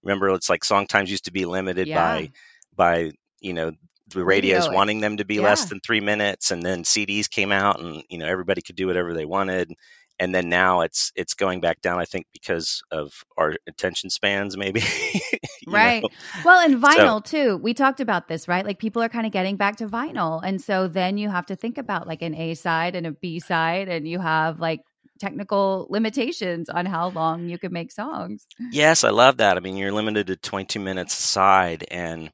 remember 0.03 0.31
it's 0.31 0.51
like 0.51 0.65
song 0.65 0.87
times 0.87 1.11
used 1.11 1.25
to 1.25 1.33
be 1.33 1.45
limited 1.45 1.89
yeah. 1.89 1.97
by 1.97 2.31
by 2.77 3.11
you 3.41 3.53
know 3.53 3.73
the 4.11 4.25
radios 4.25 4.67
Radio. 4.67 4.77
wanting 4.77 5.01
them 5.01 5.19
to 5.19 5.25
be 5.25 5.41
less 5.41 5.67
than 5.67 5.81
three 5.81 6.01
minutes 6.01 6.51
and 6.51 6.63
then 6.63 6.83
cds 6.83 7.29
came 7.29 7.53
out 7.53 7.81
and 7.81 8.03
you 8.09 8.19
know 8.19 8.27
everybody 8.27 8.63
could 8.63 8.77
do 8.77 8.87
whatever 8.87 9.15
they 9.15 9.27
wanted 9.27 9.73
and 10.19 10.35
then 10.35 10.49
now 10.49 10.81
it's 10.83 11.13
it's 11.15 11.35
going 11.35 11.61
back 11.61 11.81
down 11.81 11.99
i 11.99 12.05
think 12.05 12.27
because 12.33 12.83
of 12.91 13.25
our 13.37 13.55
attention 13.67 14.11
spans 14.11 14.57
maybe 14.57 14.81
you 15.15 15.21
know? 15.67 15.79
Right. 15.79 16.05
Well, 16.45 16.59
and 16.61 16.81
So- 16.81 16.89
vinyl 16.89 17.25
too. 17.25 17.57
We 17.59 17.75
talked 17.75 18.01
about 18.01 18.29
this, 18.29 18.49
right? 18.49 18.65
Like 18.65 18.79
people 18.79 19.03
are 19.03 19.09
kind 19.09 19.27
of 19.27 19.33
getting 19.33 19.57
back 19.57 19.77
to 19.77 19.87
vinyl. 19.87 20.41
And 20.43 20.61
so 20.61 20.89
then 20.89 21.19
you 21.19 21.29
have 21.29 21.47
to 21.47 21.57
think 21.57 21.79
about 21.79 22.07
like 22.07 22.23
an 22.23 22.35
A 22.35 22.55
side 22.55 22.95
and 22.95 23.07
a 23.07 23.13
B 23.13 23.39
side, 23.41 23.89
and 23.89 24.09
you 24.09 24.19
have 24.19 24.61
like 24.61 24.81
technical 25.21 25.87
limitations 25.91 26.69
on 26.69 26.87
how 26.87 27.11
long 27.11 27.49
you 27.49 27.59
can 27.59 27.73
make 27.73 27.93
songs. 27.93 28.47
Yes, 28.71 29.05
I 29.05 29.11
love 29.11 29.39
that. 29.39 29.57
I 29.57 29.61
mean, 29.61 29.77
you're 29.77 29.93
limited 29.93 30.29
to 30.29 30.37
22 30.37 30.81
minutes 30.81 31.19
a 31.19 31.23
side, 31.23 31.85
and 31.91 32.31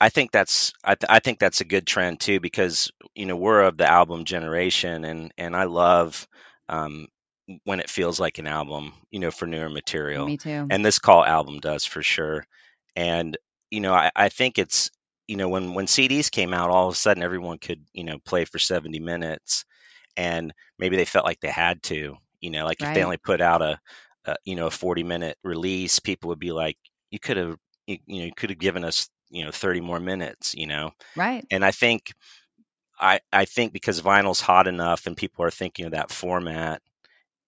I 0.00 0.08
think 0.08 0.32
that's 0.32 0.72
I, 0.82 0.94
th- 0.96 1.08
I 1.08 1.20
think 1.20 1.38
that's 1.38 1.60
a 1.60 1.64
good 1.66 1.86
trend 1.86 2.20
too 2.20 2.40
because 2.40 2.90
you 3.14 3.26
know 3.26 3.36
we're 3.36 3.62
of 3.62 3.76
the 3.76 3.90
album 3.90 4.24
generation, 4.24 5.04
and 5.04 5.32
and 5.38 5.54
I 5.54 5.64
love 5.64 6.26
um, 6.68 7.06
when 7.64 7.80
it 7.80 7.90
feels 7.90 8.18
like 8.20 8.38
an 8.38 8.46
album, 8.46 8.92
you 9.10 9.20
know, 9.20 9.30
for 9.30 9.46
newer 9.46 9.68
material, 9.68 10.26
Me 10.26 10.36
too. 10.36 10.66
and 10.70 10.84
this 10.84 10.98
Cult 10.98 11.26
album 11.26 11.60
does 11.60 11.84
for 11.84 12.02
sure. 12.02 12.46
And 12.96 13.36
you 13.70 13.80
know, 13.80 13.92
I, 13.94 14.10
I 14.14 14.28
think 14.28 14.58
it's 14.58 14.90
you 15.26 15.36
know 15.36 15.48
when 15.48 15.74
when 15.74 15.86
CDs 15.86 16.30
came 16.30 16.54
out, 16.54 16.70
all 16.70 16.88
of 16.88 16.94
a 16.94 16.96
sudden 16.96 17.22
everyone 17.22 17.58
could 17.58 17.84
you 17.92 18.04
know 18.04 18.18
play 18.24 18.44
for 18.44 18.58
70 18.58 19.00
minutes, 19.00 19.64
and 20.16 20.52
maybe 20.78 20.96
they 20.96 21.04
felt 21.04 21.26
like 21.26 21.40
they 21.40 21.50
had 21.50 21.82
to, 21.84 22.16
you 22.40 22.50
know, 22.50 22.64
like 22.64 22.82
if 22.82 22.92
they 22.92 23.04
only 23.04 23.18
put 23.18 23.40
out 23.40 23.62
a, 23.62 23.80
a 24.26 24.36
you 24.44 24.56
know 24.56 24.66
a 24.68 24.70
40 24.70 25.02
minute 25.02 25.38
release, 25.44 25.98
people 26.00 26.28
would 26.28 26.38
be 26.40 26.52
like, 26.52 26.78
you 27.10 27.18
could 27.20 27.36
have 27.36 27.56
you, 27.86 27.98
you 28.06 28.20
know 28.20 28.26
you 28.26 28.34
could 28.36 28.50
have 28.50 28.58
given 28.58 28.84
us 28.84 29.08
you 29.30 29.44
know 29.44 29.50
30 29.52 29.80
more 29.80 30.00
minutes, 30.00 30.54
you 30.54 30.66
know. 30.66 30.92
right. 31.16 31.46
And 31.50 31.64
I 31.64 31.72
think 31.72 32.12
I 32.98 33.20
I 33.32 33.44
think 33.44 33.72
because 33.72 34.00
vinyl's 34.02 34.40
hot 34.40 34.66
enough 34.66 35.06
and 35.06 35.16
people 35.16 35.44
are 35.44 35.50
thinking 35.50 35.86
of 35.86 35.92
that 35.92 36.10
format, 36.10 36.82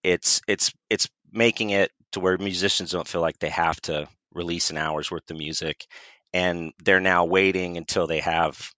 it's 0.07 0.41
it's 0.47 0.73
it's 0.89 1.09
making 1.33 1.71
it 1.71 1.91
to 2.13 2.21
where 2.21 2.37
musicians 2.37 2.91
don't 2.91 3.07
feel 3.07 3.21
like 3.21 3.37
they 3.39 3.49
have 3.49 3.79
to 3.81 4.07
release 4.33 4.69
an 4.69 4.77
hour's 4.77 5.11
worth 5.11 5.29
of 5.29 5.37
music, 5.37 5.85
and 6.33 6.71
they're 6.83 7.01
now 7.01 7.25
waiting 7.25 7.75
until 7.75 8.07
they 8.07 8.21
have 8.21 8.71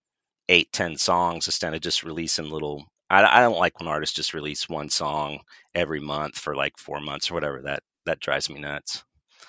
eight 0.48 0.72
ten 0.72 0.98
songs 0.98 1.48
instead 1.48 1.74
of 1.74 1.82
just 1.82 2.04
releasing 2.04 2.50
little. 2.50 2.86
I, 3.12 3.24
I 3.24 3.42
don't 3.42 3.60
like 3.60 3.80
when 3.80 3.88
artists 3.88 4.16
just 4.16 4.34
release 4.34 4.68
one 4.68 4.90
song 4.90 5.42
every 5.76 6.00
month 6.00 6.38
for 6.38 6.56
like 6.56 6.78
four 6.78 7.00
months 7.00 7.30
or 7.30 7.36
whatever. 7.36 7.62
That 7.62 7.84
that 8.06 8.20
drives 8.20 8.50
me 8.50 8.60
nuts. 8.60 9.04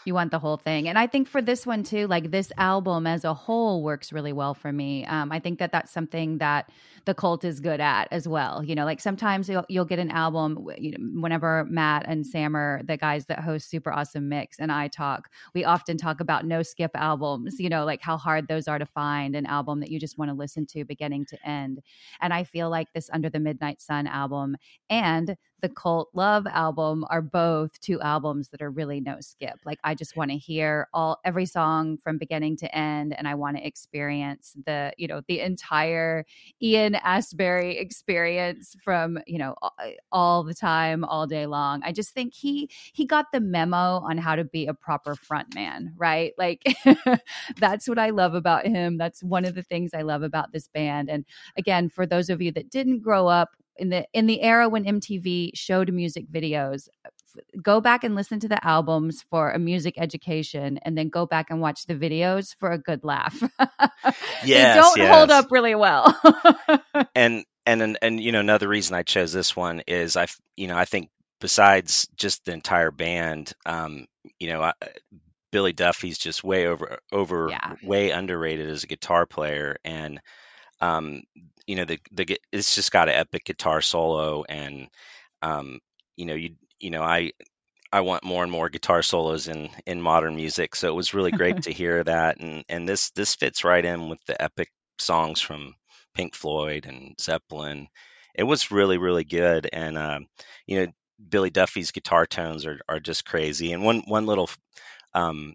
You 0.04 0.14
want 0.14 0.30
the 0.30 0.38
whole 0.38 0.56
thing. 0.56 0.88
And 0.88 0.98
I 0.98 1.06
think 1.06 1.28
for 1.28 1.42
this 1.42 1.66
one 1.66 1.82
too, 1.82 2.06
like 2.06 2.30
this 2.30 2.52
album 2.58 3.06
as 3.06 3.24
a 3.24 3.34
whole 3.34 3.82
works 3.82 4.12
really 4.12 4.32
well 4.32 4.54
for 4.54 4.72
me. 4.72 5.04
Um, 5.06 5.32
I 5.32 5.40
think 5.40 5.58
that 5.58 5.72
that's 5.72 5.92
something 5.92 6.38
that 6.38 6.70
the 7.06 7.14
cult 7.14 7.44
is 7.44 7.60
good 7.60 7.80
at 7.80 8.08
as 8.10 8.28
well. 8.28 8.62
You 8.64 8.74
know, 8.74 8.84
like 8.84 9.00
sometimes 9.00 9.48
you'll, 9.48 9.64
you'll 9.68 9.84
get 9.84 9.98
an 9.98 10.10
album, 10.10 10.66
you 10.78 10.92
know, 10.92 11.20
whenever 11.20 11.64
Matt 11.68 12.04
and 12.06 12.26
Sam 12.26 12.56
are 12.56 12.82
the 12.84 12.96
guys 12.96 13.26
that 13.26 13.40
host 13.40 13.70
Super 13.70 13.92
Awesome 13.92 14.28
Mix 14.28 14.58
and 14.58 14.70
I 14.70 14.88
talk, 14.88 15.28
we 15.54 15.64
often 15.64 15.96
talk 15.96 16.20
about 16.20 16.46
no 16.46 16.62
skip 16.62 16.90
albums, 16.94 17.58
you 17.58 17.68
know, 17.68 17.84
like 17.84 18.02
how 18.02 18.16
hard 18.16 18.48
those 18.48 18.68
are 18.68 18.78
to 18.78 18.86
find 18.86 19.34
an 19.34 19.46
album 19.46 19.80
that 19.80 19.90
you 19.90 19.98
just 19.98 20.18
want 20.18 20.30
to 20.30 20.34
listen 20.34 20.66
to 20.66 20.84
beginning 20.84 21.26
to 21.26 21.48
end. 21.48 21.80
And 22.20 22.32
I 22.32 22.44
feel 22.44 22.70
like 22.70 22.92
this 22.92 23.10
Under 23.12 23.30
the 23.30 23.40
Midnight 23.40 23.80
Sun 23.80 24.06
album 24.06 24.56
and 24.88 25.36
the 25.60 25.68
Cult 25.68 26.08
Love 26.14 26.46
album 26.46 27.04
are 27.10 27.22
both 27.22 27.78
two 27.80 28.00
albums 28.00 28.48
that 28.48 28.62
are 28.62 28.70
really 28.70 29.00
no 29.00 29.16
skip. 29.20 29.58
Like 29.64 29.78
I 29.84 29.94
just 29.94 30.16
want 30.16 30.30
to 30.30 30.36
hear 30.36 30.88
all 30.92 31.18
every 31.24 31.46
song 31.46 31.98
from 31.98 32.18
beginning 32.18 32.56
to 32.58 32.76
end 32.76 33.14
and 33.16 33.28
I 33.28 33.34
want 33.34 33.56
to 33.56 33.66
experience 33.66 34.54
the, 34.66 34.92
you 34.96 35.06
know, 35.06 35.22
the 35.28 35.40
entire 35.40 36.24
Ian 36.62 36.89
Astbury 36.98 37.80
experience 37.80 38.76
from, 38.82 39.18
you 39.26 39.38
know, 39.38 39.54
all, 40.12 40.42
the 40.44 40.54
time 40.54 41.04
all 41.04 41.26
day 41.26 41.46
long. 41.46 41.82
I 41.84 41.92
just 41.92 42.10
think 42.10 42.34
he 42.34 42.70
he 42.92 43.04
got 43.04 43.26
the 43.32 43.40
memo 43.40 44.00
on 44.00 44.18
how 44.18 44.36
to 44.36 44.44
be 44.44 44.66
a 44.66 44.74
proper 44.74 45.14
front 45.14 45.54
man, 45.54 45.92
right? 45.96 46.32
Like 46.38 46.64
that's 47.58 47.88
what 47.88 47.98
I 47.98 48.10
love 48.10 48.34
about 48.34 48.66
him. 48.66 48.96
That's 48.96 49.22
one 49.22 49.44
of 49.44 49.54
the 49.54 49.62
things 49.62 49.92
I 49.94 50.02
love 50.02 50.22
about 50.22 50.52
this 50.52 50.68
band 50.68 51.10
and 51.10 51.24
again, 51.56 51.88
for 51.88 52.06
those 52.06 52.30
of 52.30 52.40
you 52.40 52.52
that 52.52 52.70
didn't 52.70 53.00
grow 53.00 53.26
up 53.28 53.50
in 53.76 53.88
the 53.88 54.06
in 54.12 54.26
the 54.26 54.42
era 54.42 54.68
when 54.68 54.84
MTV 54.84 55.50
showed 55.54 55.92
music 55.92 56.30
videos, 56.30 56.88
go 57.62 57.80
back 57.80 58.04
and 58.04 58.14
listen 58.14 58.40
to 58.40 58.48
the 58.48 58.64
albums 58.66 59.24
for 59.30 59.50
a 59.50 59.58
music 59.58 59.94
education, 59.98 60.78
and 60.82 60.96
then 60.96 61.08
go 61.08 61.26
back 61.26 61.50
and 61.50 61.60
watch 61.60 61.86
the 61.86 61.94
videos 61.94 62.54
for 62.56 62.70
a 62.72 62.78
good 62.78 63.04
laugh. 63.04 63.42
Yes, 64.40 64.52
they 64.52 64.66
don't 64.66 65.02
hold 65.02 65.30
up 65.30 65.46
really 65.50 65.74
well. 65.74 66.18
and 67.14 67.44
and 67.66 67.82
and, 67.82 67.98
and 68.02 68.20
you 68.20 68.32
know 68.32 68.40
another 68.40 68.68
reason 68.68 68.94
I 68.96 69.02
chose 69.02 69.32
this 69.32 69.56
one 69.56 69.82
is 69.86 70.16
I 70.16 70.26
you 70.56 70.68
know 70.68 70.76
I 70.76 70.84
think 70.84 71.10
besides 71.40 72.08
just 72.16 72.44
the 72.44 72.52
entire 72.52 72.90
band, 72.90 73.52
um, 73.64 74.06
you 74.38 74.48
know, 74.48 74.62
I, 74.62 74.72
Billy 75.52 75.72
Duffy's 75.72 76.18
just 76.18 76.44
way 76.44 76.66
over 76.66 76.98
over 77.12 77.54
Yeah. 77.54 77.74
way 77.82 78.10
underrated 78.10 78.68
as 78.70 78.84
a 78.84 78.88
guitar 78.88 79.26
player, 79.26 79.76
and 79.84 80.20
um, 80.80 81.22
you 81.66 81.76
know 81.76 81.84
the 81.84 81.98
the 82.12 82.38
it's 82.52 82.74
just 82.74 82.92
got 82.92 83.08
an 83.08 83.14
epic 83.16 83.44
guitar 83.44 83.80
solo, 83.80 84.44
and 84.48 84.88
um, 85.42 85.80
you 86.16 86.26
know 86.26 86.34
you 86.34 86.56
you 86.80 86.90
know 86.90 87.02
I. 87.02 87.32
I 87.92 88.02
want 88.02 88.24
more 88.24 88.42
and 88.44 88.52
more 88.52 88.68
guitar 88.68 89.02
solos 89.02 89.48
in 89.48 89.70
in 89.86 90.00
modern 90.00 90.36
music, 90.36 90.76
so 90.76 90.88
it 90.88 90.94
was 90.94 91.14
really 91.14 91.32
great 91.32 91.60
to 91.62 91.72
hear 91.72 92.04
that, 92.04 92.38
and 92.40 92.64
and 92.68 92.88
this 92.88 93.10
this 93.12 93.34
fits 93.34 93.64
right 93.64 93.84
in 93.84 94.08
with 94.08 94.20
the 94.26 94.40
epic 94.40 94.70
songs 94.98 95.40
from 95.40 95.74
Pink 96.14 96.34
Floyd 96.34 96.86
and 96.86 97.16
Zeppelin. 97.20 97.88
It 98.34 98.44
was 98.44 98.70
really 98.70 98.98
really 98.98 99.24
good, 99.24 99.68
and 99.72 99.98
um, 99.98 100.26
you 100.66 100.80
know 100.86 100.92
Billy 101.28 101.50
Duffy's 101.50 101.90
guitar 101.92 102.26
tones 102.26 102.64
are 102.66 102.80
are 102.88 103.00
just 103.00 103.24
crazy. 103.24 103.72
And 103.72 103.84
one 103.84 104.02
one 104.06 104.26
little 104.26 104.50
um, 105.14 105.54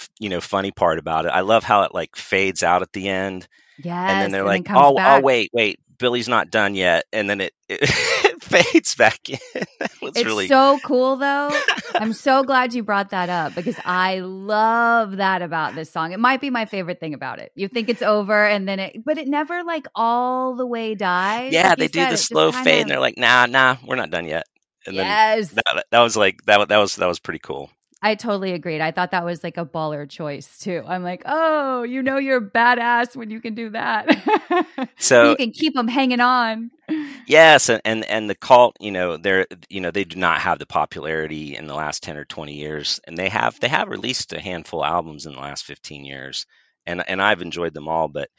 f- 0.00 0.10
you 0.18 0.28
know 0.28 0.40
funny 0.40 0.70
part 0.70 0.98
about 0.98 1.26
it, 1.26 1.30
I 1.30 1.40
love 1.40 1.64
how 1.64 1.82
it 1.82 1.94
like 1.94 2.16
fades 2.16 2.62
out 2.62 2.82
at 2.82 2.92
the 2.92 3.08
end, 3.08 3.48
yes, 3.78 3.98
and 4.06 4.20
then 4.20 4.30
they're 4.32 4.44
like, 4.44 4.64
comes 4.64 4.74
oh 4.74 4.92
back. 4.92 5.06
oh 5.06 5.20
wait 5.20 5.50
wait 5.52 5.80
Billy's 5.98 6.28
not 6.28 6.50
done 6.50 6.74
yet, 6.74 7.04
and 7.12 7.28
then 7.28 7.40
it 7.40 7.52
it, 7.68 7.88
fades 8.42 8.94
back 8.94 9.28
in. 9.28 9.38
It's 10.00 10.24
really 10.24 10.48
so 10.48 10.78
cool 10.84 11.16
though. 11.16 11.50
I'm 11.94 12.12
so 12.12 12.42
glad 12.42 12.72
you 12.72 12.82
brought 12.82 13.10
that 13.10 13.28
up 13.28 13.54
because 13.54 13.76
I 13.84 14.20
love 14.20 15.18
that 15.18 15.42
about 15.42 15.74
this 15.74 15.90
song. 15.90 16.12
It 16.12 16.18
might 16.20 16.40
be 16.40 16.50
my 16.50 16.64
favorite 16.64 16.98
thing 16.98 17.14
about 17.14 17.40
it. 17.40 17.52
You 17.54 17.68
think 17.68 17.88
it's 17.88 18.02
over 18.02 18.46
and 18.46 18.66
then 18.66 18.78
it 18.80 19.04
but 19.04 19.18
it 19.18 19.28
never 19.28 19.62
like 19.64 19.86
all 19.94 20.56
the 20.56 20.66
way 20.66 20.94
dies. 20.94 21.52
yeah 21.52 21.68
Like 21.68 21.78
they 21.78 21.88
do 21.88 22.00
said, 22.00 22.10
the 22.12 22.16
slow 22.16 22.52
fade, 22.52 22.82
and 22.82 22.90
they're 22.90 23.00
like 23.00 23.18
nah 23.18 23.46
nah 23.46 23.76
we're 23.86 23.96
not 23.96 24.10
done 24.10 24.26
yet, 24.26 24.46
and 24.86 24.96
then 24.96 25.06
Yes. 25.06 25.50
that, 25.50 25.84
that 25.90 26.00
was 26.00 26.16
like 26.16 26.42
that 26.46 26.68
that 26.68 26.78
was 26.78 26.96
that 26.96 27.06
was 27.06 27.18
pretty 27.18 27.40
cool. 27.40 27.70
I 28.00 28.14
totally 28.14 28.52
agreed. 28.52 28.80
I 28.80 28.92
thought 28.92 29.10
that 29.10 29.24
was 29.24 29.42
like 29.42 29.56
a 29.56 29.66
baller 29.66 30.08
choice 30.08 30.58
too. 30.58 30.82
I'm 30.86 31.02
like, 31.02 31.22
oh, 31.26 31.82
you 31.82 32.02
know, 32.02 32.16
you're 32.18 32.40
badass 32.40 33.16
when 33.16 33.30
you 33.30 33.40
can 33.40 33.54
do 33.54 33.70
that. 33.70 34.06
So 34.98 35.30
you 35.30 35.36
can 35.36 35.52
keep 35.52 35.74
them 35.74 35.88
hanging 35.88 36.20
on. 36.20 36.70
Yes, 37.26 37.68
and, 37.68 37.80
and 37.84 38.04
and 38.06 38.30
the 38.30 38.34
cult, 38.34 38.76
you 38.80 38.90
know, 38.90 39.16
they're 39.16 39.46
you 39.68 39.80
know 39.80 39.90
they 39.90 40.04
do 40.04 40.16
not 40.16 40.40
have 40.40 40.58
the 40.58 40.66
popularity 40.66 41.56
in 41.56 41.66
the 41.66 41.74
last 41.74 42.02
ten 42.02 42.16
or 42.16 42.24
twenty 42.24 42.54
years, 42.54 43.00
and 43.06 43.16
they 43.18 43.28
have 43.28 43.58
they 43.60 43.68
have 43.68 43.88
released 43.88 44.32
a 44.32 44.40
handful 44.40 44.82
of 44.82 44.90
albums 44.90 45.26
in 45.26 45.32
the 45.34 45.40
last 45.40 45.64
fifteen 45.64 46.04
years, 46.04 46.46
and 46.86 47.06
and 47.08 47.20
I've 47.20 47.42
enjoyed 47.42 47.74
them 47.74 47.88
all. 47.88 48.08
But 48.08 48.30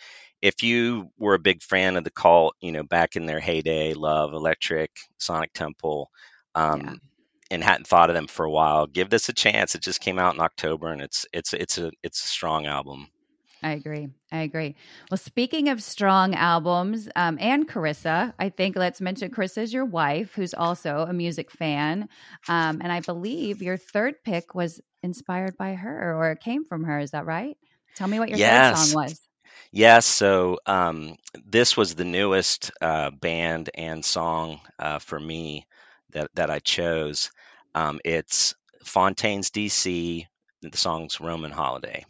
if 0.42 0.64
you 0.64 1.12
were 1.18 1.36
a 1.36 1.40
big 1.40 1.62
fan 1.62 1.98
of 1.98 2.04
the 2.04 2.12
cult, 2.12 2.56
you 2.62 2.72
know, 2.72 2.84
back 2.84 3.16
in 3.16 3.26
their 3.26 3.40
heyday, 3.40 3.94
Love, 3.94 4.34
Electric, 4.34 4.92
Sonic 5.20 5.54
Temple, 5.54 6.10
um, 6.56 6.82
Yeah. 6.82 6.94
And 7.52 7.64
hadn't 7.64 7.88
thought 7.88 8.10
of 8.10 8.16
them 8.16 8.28
for 8.28 8.46
a 8.46 8.52
while, 8.52 8.88
give 8.88 9.10
this 9.10 9.30
a 9.30 9.34
chance. 9.34 9.76
It 9.76 9.82
just 9.82 10.02
came 10.02 10.20
out 10.20 10.36
in 10.36 10.42
October, 10.42 10.92
and 10.92 11.02
it's 11.02 11.26
it's 11.34 11.54
it's 11.54 11.78
a 11.78 11.92
it's 12.04 12.24
a 12.24 12.28
strong 12.28 12.66
album. 12.66 13.08
I 13.62 13.72
agree. 13.72 14.08
I 14.32 14.40
agree. 14.42 14.76
Well, 15.12 15.18
speaking 15.18 15.68
of 15.68 15.84
strong 15.84 16.34
albums 16.34 17.10
um, 17.16 17.38
and 17.42 17.68
Carissa, 17.68 18.34
I 18.40 18.50
think 18.50 18.78
let's 18.78 19.02
mention 19.02 19.32
Carissa's 19.32 19.74
your 19.74 19.86
wife, 19.86 20.34
who's 20.34 20.54
also 20.54 21.06
a 21.08 21.14
music 21.14 21.52
fan. 21.52 22.08
Um, 22.48 22.80
and 22.82 22.92
I 22.92 23.02
believe 23.02 23.62
your 23.62 23.76
third 23.76 24.16
pick 24.24 24.56
was 24.56 24.80
inspired 25.04 25.58
by 25.58 25.74
her 25.74 26.16
or 26.16 26.32
it 26.32 26.40
came 26.40 26.64
from 26.64 26.86
her. 26.86 27.00
Is 27.00 27.12
that 27.12 27.26
right? 27.26 27.58
Tell 27.96 28.08
me 28.08 28.20
what 28.20 28.30
your 28.30 28.38
third 28.38 28.78
song 28.78 29.04
was. 29.04 29.20
Yes, 29.72 30.06
so 30.06 30.60
um, 30.66 31.18
this 31.46 31.76
was 31.76 31.94
the 31.94 32.06
newest 32.06 32.72
uh, 32.82 33.12
band 33.12 33.70
and 33.76 34.04
song 34.06 34.62
uh, 34.80 35.00
for 35.00 35.20
me 35.20 35.68
that 36.12 36.30
that 36.36 36.50
I 36.50 36.60
chose. 36.60 37.32
Um, 37.76 38.00
it's 38.04 38.56
Fontaines 38.84 39.50
DC. 39.52 40.26
The 40.62 40.78
song's 40.78 41.22
Roman 41.22 41.52
Holiday. 41.52 42.06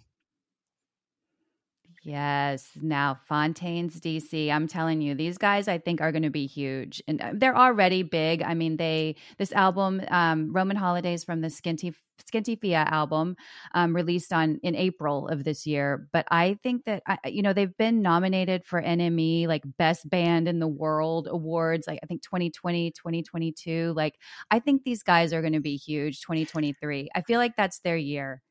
Yes. 2.10 2.72
Now, 2.82 3.20
Fontaines 3.28 4.00
DC. 4.00 4.50
I'm 4.51 4.68
telling 4.68 5.00
you, 5.00 5.13
these 5.13 5.38
guys 5.38 5.68
I 5.68 5.78
think 5.78 6.01
are 6.01 6.12
going 6.12 6.24
to 6.24 6.32
be 6.32 6.48
huge, 6.48 7.04
and 7.08 7.22
uh, 7.22 7.32
they're 7.36 7.56
already 7.56 8.01
big. 8.01 8.42
I 8.42 8.56
mean, 8.56 8.78
they 8.78 9.16
this 9.38 9.51
album, 9.51 10.01
um, 10.08 10.51
Roman 10.51 10.75
Holidays 10.75 11.24
from 11.24 11.42
the 11.42 11.50
Skinty 11.50 11.94
Skinty 12.28 12.60
Fia 12.60 12.88
album, 12.89 13.36
um, 13.75 13.96
released 13.96 14.34
on 14.34 14.60
in 14.63 14.74
April 14.75 15.28
of 15.28 15.44
this 15.44 15.68
year. 15.68 16.08
But 16.12 16.25
I 16.32 16.58
think 16.63 16.86
that 16.86 17.04
I, 17.06 17.20
you 17.28 17.44
know 17.44 17.54
they've 17.54 17.78
been 17.78 18.01
nominated 18.01 18.66
for 18.66 18.82
NME 18.82 19.46
like 19.46 19.62
Best 19.78 20.10
Band 20.10 20.48
in 20.48 20.58
the 20.58 20.68
World 20.68 21.28
awards, 21.30 21.86
like 21.86 22.00
I 22.01 22.08
think 22.08 22.24
2020, 22.24 22.89
2022. 22.89 23.94
Like 23.96 24.16
I 24.50 24.58
think 24.58 24.84
these 24.84 25.04
guys 25.04 25.32
are 25.32 25.42
going 25.42 25.54
to 25.54 25.60
be 25.60 25.75
huge 25.78 26.22
2023. 26.22 27.10
I 27.13 27.22
feel 27.22 27.38
like 27.38 27.56
that's 27.56 27.82
their 27.82 27.98
year. 27.98 28.42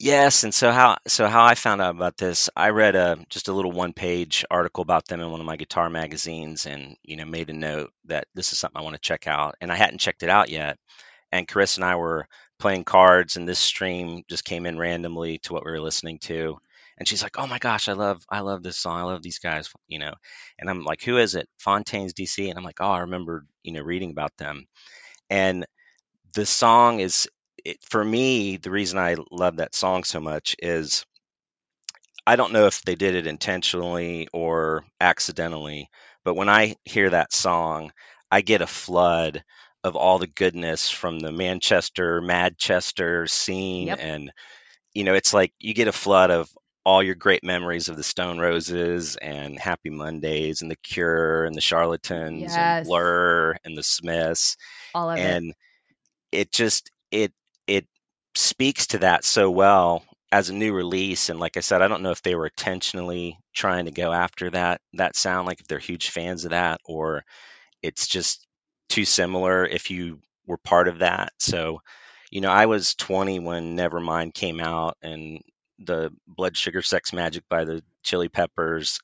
Yes, 0.00 0.42
and 0.42 0.52
so 0.52 0.72
how 0.72 0.96
so 1.06 1.28
how 1.28 1.44
I 1.44 1.54
found 1.54 1.80
out 1.80 1.94
about 1.94 2.16
this, 2.16 2.50
I 2.56 2.70
read 2.70 2.96
a 2.96 3.16
just 3.30 3.46
a 3.48 3.52
little 3.52 3.70
one-page 3.70 4.44
article 4.50 4.82
about 4.82 5.06
them 5.06 5.20
in 5.20 5.30
one 5.30 5.38
of 5.40 5.46
my 5.46 5.56
guitar 5.56 5.88
magazines, 5.88 6.66
and 6.66 6.96
you 7.04 7.16
know 7.16 7.24
made 7.24 7.48
a 7.48 7.52
note 7.52 7.92
that 8.06 8.26
this 8.34 8.52
is 8.52 8.58
something 8.58 8.80
I 8.80 8.82
want 8.82 8.94
to 8.96 9.00
check 9.00 9.28
out, 9.28 9.54
and 9.60 9.70
I 9.70 9.76
hadn't 9.76 9.98
checked 10.00 10.24
it 10.24 10.28
out 10.28 10.48
yet. 10.50 10.78
And 11.32 11.46
Chris 11.48 11.76
and 11.76 11.84
I 11.84 11.94
were 11.96 12.26
playing 12.58 12.84
cards, 12.84 13.36
and 13.36 13.48
this 13.48 13.60
stream 13.60 14.22
just 14.28 14.44
came 14.44 14.66
in 14.66 14.78
randomly 14.78 15.38
to 15.40 15.52
what 15.52 15.64
we 15.64 15.70
were 15.70 15.80
listening 15.80 16.18
to, 16.20 16.58
and 16.98 17.06
she's 17.06 17.22
like, 17.22 17.38
"Oh 17.38 17.46
my 17.46 17.58
gosh, 17.60 17.88
I 17.88 17.92
love 17.92 18.24
I 18.30 18.40
love 18.40 18.62
this 18.64 18.78
song, 18.78 18.98
I 18.98 19.04
love 19.04 19.22
these 19.22 19.38
guys," 19.38 19.70
you 19.86 20.00
know, 20.00 20.14
and 20.58 20.68
I'm 20.70 20.82
like, 20.84 21.02
"Who 21.04 21.18
is 21.18 21.36
it?" 21.36 21.48
Fontaines 21.58 22.14
DC, 22.14 22.48
and 22.50 22.58
I'm 22.58 22.64
like, 22.64 22.80
"Oh, 22.80 22.90
I 22.90 23.00
remember 23.00 23.46
you 23.62 23.72
know 23.72 23.82
reading 23.82 24.10
about 24.10 24.36
them," 24.38 24.66
and 25.30 25.66
the 26.34 26.46
song 26.46 27.00
is 27.00 27.28
it, 27.64 27.78
for 27.84 28.04
me 28.04 28.56
the 28.56 28.70
reason 28.70 28.98
i 28.98 29.16
love 29.30 29.56
that 29.56 29.74
song 29.74 30.04
so 30.04 30.20
much 30.20 30.56
is 30.60 31.04
i 32.26 32.36
don't 32.36 32.52
know 32.52 32.66
if 32.66 32.82
they 32.82 32.94
did 32.94 33.14
it 33.14 33.26
intentionally 33.26 34.28
or 34.32 34.84
accidentally 35.00 35.88
but 36.24 36.34
when 36.34 36.48
i 36.48 36.74
hear 36.84 37.10
that 37.10 37.32
song 37.32 37.90
i 38.30 38.40
get 38.40 38.62
a 38.62 38.66
flood 38.66 39.42
of 39.82 39.96
all 39.96 40.18
the 40.18 40.26
goodness 40.26 40.90
from 40.90 41.18
the 41.20 41.32
manchester 41.32 42.20
madchester 42.22 43.28
scene 43.28 43.88
Yep. 43.88 43.98
and 44.00 44.32
you 44.94 45.04
know 45.04 45.14
it's 45.14 45.34
like 45.34 45.52
you 45.58 45.74
get 45.74 45.88
a 45.88 45.92
flood 45.92 46.30
of 46.30 46.48
all 46.86 47.02
your 47.02 47.14
great 47.14 47.42
memories 47.42 47.88
of 47.88 47.96
the 47.96 48.02
stone 48.02 48.38
roses 48.38 49.16
and 49.16 49.58
happy 49.58 49.88
mondays 49.90 50.60
and 50.60 50.70
the 50.70 50.76
cure 50.76 51.44
and 51.44 51.54
the 51.54 51.60
charlatans 51.60 52.54
and 52.56 52.86
blur 52.86 53.56
and 53.64 53.76
the 53.76 53.82
smiths 53.82 54.56
All 54.94 55.10
of 55.10 55.18
it. 55.18 55.22
and 55.22 55.54
it 56.32 56.52
just 56.52 56.90
it 57.10 57.32
speaks 58.36 58.88
to 58.88 58.98
that 58.98 59.24
so 59.24 59.50
well 59.50 60.04
as 60.32 60.50
a 60.50 60.54
new 60.54 60.72
release 60.72 61.28
and 61.30 61.40
like 61.40 61.56
i 61.56 61.60
said 61.60 61.82
i 61.82 61.88
don't 61.88 62.02
know 62.02 62.10
if 62.12 62.22
they 62.22 62.34
were 62.34 62.46
intentionally 62.48 63.38
trying 63.54 63.86
to 63.86 63.92
go 63.92 64.12
after 64.12 64.50
that 64.50 64.80
that 64.94 65.16
sound 65.16 65.46
like 65.46 65.60
if 65.60 65.68
they're 65.68 65.78
huge 65.78 66.10
fans 66.10 66.44
of 66.44 66.52
that 66.52 66.80
or 66.86 67.24
it's 67.82 68.06
just 68.08 68.46
too 68.88 69.04
similar 69.04 69.66
if 69.66 69.90
you 69.90 70.20
were 70.46 70.58
part 70.58 70.88
of 70.88 71.00
that 71.00 71.32
so 71.38 71.80
you 72.30 72.40
know 72.40 72.50
i 72.50 72.66
was 72.66 72.94
20 72.96 73.40
when 73.40 73.76
nevermind 73.76 74.34
came 74.34 74.60
out 74.60 74.96
and 75.02 75.40
the 75.80 76.10
blood 76.28 76.56
sugar 76.56 76.82
sex 76.82 77.12
magik 77.12 77.42
by 77.50 77.64
the 77.64 77.82
chili 78.04 78.28
peppers 78.28 78.98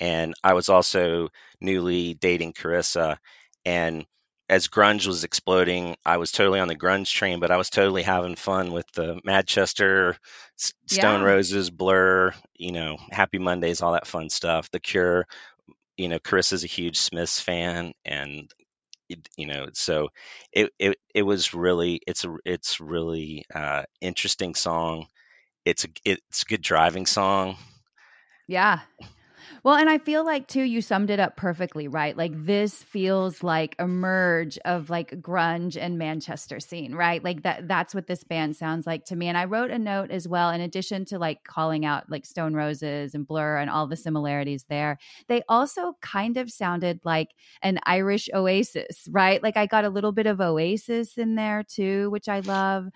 and 0.00 0.34
I 0.44 0.52
was 0.54 0.68
also 0.68 1.28
newly 1.60 2.14
dating 2.14 2.52
Carissa. 2.52 3.16
And 3.64 4.04
as 4.52 4.68
grunge 4.68 5.06
was 5.06 5.24
exploding, 5.24 5.96
I 6.04 6.18
was 6.18 6.30
totally 6.30 6.60
on 6.60 6.68
the 6.68 6.76
grunge 6.76 7.10
train, 7.10 7.40
but 7.40 7.50
I 7.50 7.56
was 7.56 7.70
totally 7.70 8.02
having 8.02 8.36
fun 8.36 8.72
with 8.72 8.86
the 8.92 9.18
Manchester, 9.24 10.16
S- 10.60 10.74
Stone 10.86 11.22
Yeah. 11.22 11.26
Roses, 11.26 11.70
Blur, 11.70 12.34
you 12.56 12.72
know, 12.72 12.98
Happy 13.10 13.38
Mondays, 13.38 13.80
all 13.80 13.92
that 13.92 14.06
fun 14.06 14.28
stuff. 14.28 14.70
The 14.70 14.80
Cure, 14.80 15.26
you 15.96 16.08
know, 16.08 16.18
Carissa's 16.18 16.64
a 16.64 16.68
huge 16.68 16.98
Smiths 16.98 17.40
fan, 17.40 17.92
and 18.04 18.52
you 19.36 19.46
know, 19.46 19.68
so 19.74 20.08
it 20.52 20.70
it 20.78 20.98
it 21.14 21.22
was 21.22 21.54
really 21.54 22.00
it's 22.06 22.24
a 22.24 22.36
it's 22.44 22.80
really 22.80 23.44
uh, 23.54 23.84
interesting 24.00 24.54
song. 24.54 25.06
It's 25.64 25.84
a 25.84 25.88
it's 26.04 26.42
a 26.42 26.46
good 26.46 26.62
driving 26.62 27.06
song. 27.06 27.56
Yeah. 28.46 28.80
Well, 29.64 29.76
and 29.76 29.88
I 29.88 29.98
feel 29.98 30.24
like 30.24 30.48
too, 30.48 30.62
you 30.62 30.80
summed 30.80 31.08
it 31.08 31.20
up 31.20 31.36
perfectly, 31.36 31.86
right? 31.86 32.16
Like 32.16 32.32
this 32.46 32.82
feels 32.82 33.44
like 33.44 33.76
a 33.78 33.86
merge 33.86 34.58
of 34.64 34.90
like 34.90 35.10
grunge 35.22 35.76
and 35.80 35.96
Manchester 35.98 36.58
scene, 36.58 36.96
right? 36.96 37.22
Like 37.22 37.42
that 37.44 37.68
that's 37.68 37.94
what 37.94 38.08
this 38.08 38.24
band 38.24 38.56
sounds 38.56 38.88
like 38.88 39.04
to 39.04 39.14
me. 39.16 39.28
And 39.28 39.38
I 39.38 39.44
wrote 39.44 39.70
a 39.70 39.78
note 39.78 40.10
as 40.10 40.26
well, 40.26 40.50
in 40.50 40.60
addition 40.60 41.04
to 41.06 41.18
like 41.18 41.44
calling 41.44 41.84
out 41.84 42.10
like 42.10 42.26
Stone 42.26 42.54
Roses 42.54 43.14
and 43.14 43.24
Blur 43.24 43.58
and 43.58 43.70
all 43.70 43.86
the 43.86 43.94
similarities 43.96 44.64
there, 44.68 44.98
they 45.28 45.42
also 45.48 45.96
kind 46.02 46.38
of 46.38 46.50
sounded 46.50 46.98
like 47.04 47.28
an 47.62 47.78
Irish 47.86 48.28
oasis, 48.34 49.06
right? 49.12 49.40
Like 49.44 49.56
I 49.56 49.66
got 49.66 49.84
a 49.84 49.90
little 49.90 50.12
bit 50.12 50.26
of 50.26 50.40
oasis 50.40 51.16
in 51.16 51.36
there 51.36 51.62
too, 51.62 52.10
which 52.10 52.28
I 52.28 52.40
love. 52.40 52.88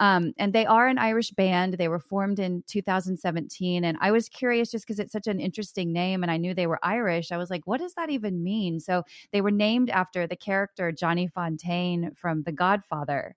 Um, 0.00 0.32
and 0.38 0.52
they 0.52 0.66
are 0.66 0.88
an 0.88 0.98
Irish 0.98 1.30
band. 1.30 1.74
They 1.74 1.88
were 1.88 2.00
formed 2.00 2.40
in 2.40 2.64
2017. 2.66 3.84
And 3.84 3.98
I 4.00 4.10
was 4.10 4.28
curious 4.28 4.70
just 4.70 4.86
because 4.86 4.98
it's 4.98 5.12
such 5.12 5.28
an 5.28 5.38
interesting 5.40 5.92
name 5.92 6.22
and 6.24 6.32
I 6.32 6.38
knew 6.38 6.54
they 6.54 6.66
were 6.66 6.80
Irish. 6.82 7.30
I 7.30 7.36
was 7.36 7.50
like, 7.50 7.66
what 7.66 7.80
does 7.80 7.94
that 7.94 8.10
even 8.10 8.42
mean? 8.42 8.80
So 8.80 9.04
they 9.32 9.42
were 9.42 9.50
named 9.52 9.90
after 9.90 10.26
the 10.26 10.36
character 10.36 10.90
Johnny 10.90 11.28
Fontaine 11.28 12.12
from 12.16 12.42
The 12.44 12.52
Godfather. 12.52 13.36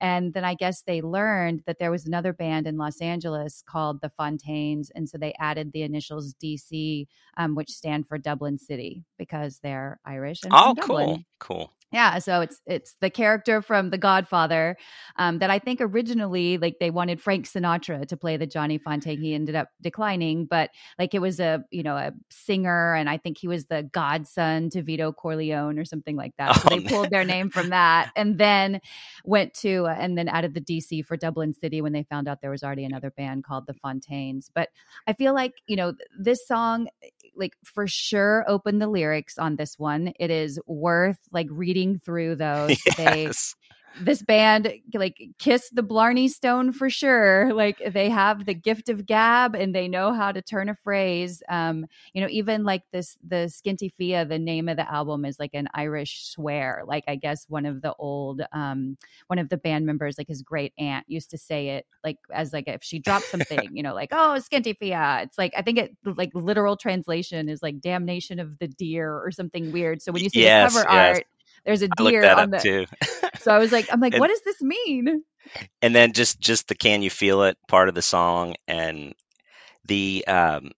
And 0.00 0.34
then 0.34 0.44
I 0.44 0.54
guess 0.54 0.82
they 0.82 1.00
learned 1.00 1.62
that 1.66 1.78
there 1.78 1.90
was 1.90 2.06
another 2.06 2.32
band 2.32 2.66
in 2.66 2.76
Los 2.76 3.00
Angeles 3.00 3.62
called 3.66 4.00
the 4.00 4.10
Fontaines. 4.10 4.90
And 4.94 5.08
so 5.08 5.18
they 5.18 5.34
added 5.38 5.72
the 5.72 5.82
initials 5.82 6.34
DC, 6.34 7.06
um, 7.36 7.54
which 7.54 7.70
stand 7.70 8.06
for 8.08 8.18
Dublin 8.18 8.58
City 8.58 9.04
because 9.18 9.60
they're 9.62 10.00
Irish 10.04 10.42
and 10.44 10.52
Oh, 10.54 10.74
cool, 10.80 11.22
cool. 11.38 11.72
Yeah, 11.94 12.18
so 12.18 12.40
it's 12.40 12.60
it's 12.66 12.96
the 13.00 13.08
character 13.08 13.62
from 13.62 13.90
The 13.90 13.98
Godfather 13.98 14.76
um, 15.16 15.38
that 15.38 15.50
I 15.50 15.60
think 15.60 15.80
originally 15.80 16.58
like 16.58 16.78
they 16.80 16.90
wanted 16.90 17.20
Frank 17.20 17.46
Sinatra 17.46 18.04
to 18.08 18.16
play 18.16 18.36
the 18.36 18.48
Johnny 18.48 18.78
Fontaine. 18.78 19.20
He 19.20 19.32
ended 19.32 19.54
up 19.54 19.68
declining, 19.80 20.46
but 20.46 20.70
like 20.98 21.14
it 21.14 21.20
was 21.20 21.38
a 21.38 21.62
you 21.70 21.84
know 21.84 21.96
a 21.96 22.12
singer, 22.30 22.96
and 22.96 23.08
I 23.08 23.16
think 23.18 23.38
he 23.38 23.46
was 23.46 23.66
the 23.66 23.84
godson 23.84 24.70
to 24.70 24.82
Vito 24.82 25.12
Corleone 25.12 25.78
or 25.78 25.84
something 25.84 26.16
like 26.16 26.32
that. 26.36 26.56
So 26.56 26.68
Oh, 26.72 26.76
they 26.76 26.80
pulled 26.80 27.10
their 27.10 27.24
name 27.24 27.48
from 27.50 27.70
that, 27.70 28.10
and 28.16 28.38
then 28.38 28.80
went 29.24 29.54
to 29.54 29.86
uh, 29.94 30.00
and 30.00 30.16
then 30.18 30.28
added 30.28 30.54
the 30.54 30.60
DC 30.60 31.04
for 31.04 31.16
Dublin 31.16 31.54
City 31.54 31.80
when 31.80 31.92
they 31.92 32.04
found 32.04 32.28
out 32.28 32.40
there 32.40 32.50
was 32.50 32.62
already 32.62 32.84
another 32.84 33.10
band 33.10 33.44
called 33.44 33.66
the 33.66 33.74
Fontaines. 33.74 34.50
But 34.54 34.68
I 35.06 35.12
feel 35.12 35.34
like 35.34 35.52
you 35.66 35.76
know 35.76 35.94
this 36.18 36.46
song 36.46 36.88
like 37.36 37.54
for 37.64 37.86
sure 37.86 38.44
open 38.48 38.78
the 38.78 38.88
lyrics 38.88 39.38
on 39.38 39.56
this 39.56 39.78
one. 39.78 40.12
It 40.18 40.30
is 40.30 40.60
worth 40.66 41.18
like 41.32 41.48
reading 41.50 41.98
through 41.98 42.36
those. 42.36 42.80
They 42.96 43.24
Yes. 43.24 43.54
This 44.00 44.22
band 44.22 44.72
like 44.92 45.20
kiss 45.38 45.70
the 45.70 45.82
Blarney 45.82 46.28
Stone 46.28 46.72
for 46.72 46.90
sure. 46.90 47.52
Like 47.64 47.80
they 47.92 48.10
have 48.10 48.46
the 48.46 48.54
gift 48.54 48.88
of 48.88 49.06
gab 49.06 49.54
and 49.54 49.74
they 49.74 49.86
know 49.86 50.12
how 50.12 50.32
to 50.32 50.42
turn 50.42 50.68
a 50.68 50.74
phrase. 50.74 51.42
Um, 51.48 51.86
you 52.12 52.20
know, 52.20 52.26
even 52.30 52.64
like 52.64 52.82
this 52.92 53.16
the 53.26 53.48
Skinty 53.48 53.92
Fia, 53.92 54.24
the 54.24 54.38
name 54.38 54.68
of 54.68 54.76
the 54.76 54.90
album 54.90 55.24
is 55.24 55.38
like 55.38 55.52
an 55.54 55.68
Irish 55.72 56.26
swear. 56.26 56.82
Like 56.84 57.04
I 57.06 57.14
guess 57.14 57.46
one 57.48 57.64
of 57.64 57.80
the 57.80 57.94
old 57.98 58.42
um 58.52 58.98
one 59.28 59.38
of 59.38 59.48
the 59.48 59.56
band 59.56 59.86
members, 59.86 60.18
like 60.18 60.28
his 60.28 60.42
great 60.42 60.72
aunt, 60.78 61.06
used 61.08 61.30
to 61.30 61.38
say 61.38 61.68
it 61.70 61.86
like 62.02 62.18
as 62.32 62.52
like 62.52 62.66
if 62.66 62.82
she 62.82 62.98
dropped 62.98 63.26
something, 63.30 63.70
you 63.72 63.82
know, 63.82 63.94
like 63.94 64.10
oh 64.12 64.38
Skinty 64.38 64.76
Fia. 64.76 65.20
It's 65.22 65.38
like 65.38 65.54
I 65.56 65.62
think 65.62 65.78
it 65.78 65.96
like 66.04 66.30
literal 66.34 66.76
translation 66.76 67.48
is 67.48 67.62
like 67.62 67.80
damnation 67.80 68.40
of 68.40 68.58
the 68.58 68.68
deer 68.68 69.12
or 69.12 69.30
something 69.30 69.70
weird. 69.70 70.02
So 70.02 70.12
when 70.12 70.24
you 70.24 70.30
see 70.30 70.42
yes, 70.42 70.74
the 70.74 70.82
cover 70.82 70.92
yes. 70.92 71.16
art 71.18 71.26
there's 71.64 71.82
a 71.82 71.88
deer 71.88 72.24
on 72.30 72.50
the 72.50 72.58
too. 72.58 72.86
so 73.38 73.52
I 73.52 73.58
was 73.58 73.72
like, 73.72 73.88
I'm 73.90 74.00
like, 74.00 74.14
and, 74.14 74.20
what 74.20 74.28
does 74.28 74.42
this 74.42 74.60
mean? 74.60 75.24
And 75.82 75.94
then 75.94 76.12
just 76.12 76.40
just 76.40 76.68
the 76.68 76.74
can 76.74 77.02
you 77.02 77.10
feel 77.10 77.42
it 77.44 77.56
part 77.68 77.88
of 77.88 77.94
the 77.94 78.02
song 78.02 78.54
and 78.66 79.14
the 79.86 80.24
um 80.26 80.70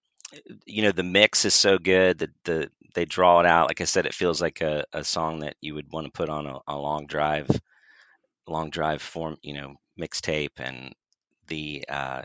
you 0.66 0.82
know 0.82 0.92
the 0.92 1.02
mix 1.02 1.44
is 1.44 1.54
so 1.54 1.78
good 1.78 2.18
that 2.18 2.30
the 2.44 2.70
they 2.94 3.04
draw 3.04 3.40
it 3.40 3.46
out 3.46 3.68
like 3.68 3.80
i 3.80 3.84
said 3.84 4.06
it 4.06 4.14
feels 4.14 4.40
like 4.40 4.60
a, 4.60 4.84
a 4.92 5.04
song 5.04 5.40
that 5.40 5.54
you 5.60 5.74
would 5.74 5.90
want 5.92 6.06
to 6.06 6.12
put 6.12 6.28
on 6.28 6.46
a, 6.46 6.58
a 6.66 6.76
long 6.76 7.06
drive 7.06 7.48
long 8.46 8.70
drive 8.70 9.00
form 9.00 9.36
you 9.42 9.54
know 9.54 9.74
mixtape 9.98 10.58
and 10.58 10.92
the 11.48 11.84
uh 11.88 12.22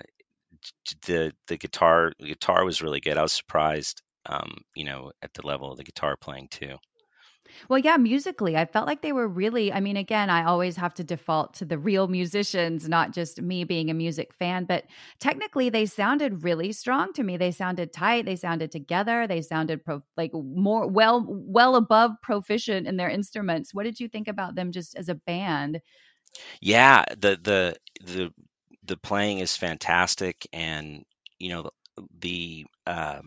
the 1.05 1.31
the 1.47 1.57
guitar 1.57 2.11
the 2.19 2.27
guitar 2.27 2.65
was 2.65 2.81
really 2.81 2.99
good 2.99 3.17
i 3.17 3.21
was 3.21 3.33
surprised 3.33 4.01
um 4.25 4.57
you 4.75 4.83
know 4.83 5.11
at 5.21 5.33
the 5.33 5.45
level 5.45 5.71
of 5.71 5.77
the 5.77 5.83
guitar 5.83 6.15
playing 6.17 6.47
too 6.49 6.75
well, 7.69 7.79
yeah, 7.79 7.97
musically, 7.97 8.55
I 8.57 8.65
felt 8.65 8.87
like 8.87 9.01
they 9.01 9.11
were 9.11 9.27
really, 9.27 9.71
I 9.71 9.79
mean, 9.79 9.97
again, 9.97 10.29
I 10.29 10.45
always 10.45 10.75
have 10.77 10.93
to 10.95 11.03
default 11.03 11.53
to 11.55 11.65
the 11.65 11.77
real 11.77 12.07
musicians, 12.07 12.87
not 12.87 13.11
just 13.11 13.41
me 13.41 13.63
being 13.63 13.89
a 13.89 13.93
music 13.93 14.33
fan, 14.33 14.65
but 14.65 14.85
technically 15.19 15.69
they 15.69 15.85
sounded 15.85 16.43
really 16.43 16.71
strong 16.71 17.13
to 17.13 17.23
me. 17.23 17.37
They 17.37 17.51
sounded 17.51 17.93
tight, 17.93 18.25
they 18.25 18.35
sounded 18.35 18.71
together, 18.71 19.27
they 19.27 19.41
sounded 19.41 19.83
pro- 19.83 20.03
like 20.17 20.31
more 20.33 20.87
well 20.87 21.25
well 21.27 21.75
above 21.75 22.11
proficient 22.21 22.87
in 22.87 22.97
their 22.97 23.09
instruments. 23.09 23.73
What 23.73 23.83
did 23.83 23.99
you 23.99 24.07
think 24.07 24.27
about 24.27 24.55
them 24.55 24.71
just 24.71 24.95
as 24.95 25.09
a 25.09 25.15
band? 25.15 25.81
Yeah, 26.61 27.03
the 27.11 27.37
the 27.41 27.75
the 28.03 28.33
the 28.83 28.97
playing 28.97 29.39
is 29.39 29.55
fantastic 29.55 30.47
and 30.53 31.05
you 31.39 31.49
know 31.49 31.69
the 32.19 32.65
uh, 32.87 33.21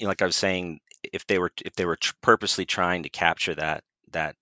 you 0.00 0.06
know, 0.06 0.10
like 0.10 0.22
I 0.22 0.26
was 0.26 0.36
saying 0.36 0.80
if 1.12 1.26
they 1.26 1.38
were 1.38 1.52
if 1.64 1.74
they 1.74 1.84
were 1.84 1.98
purposely 2.22 2.64
trying 2.64 3.02
to 3.04 3.10
capture 3.10 3.54
that 3.54 3.84
that 4.12 4.36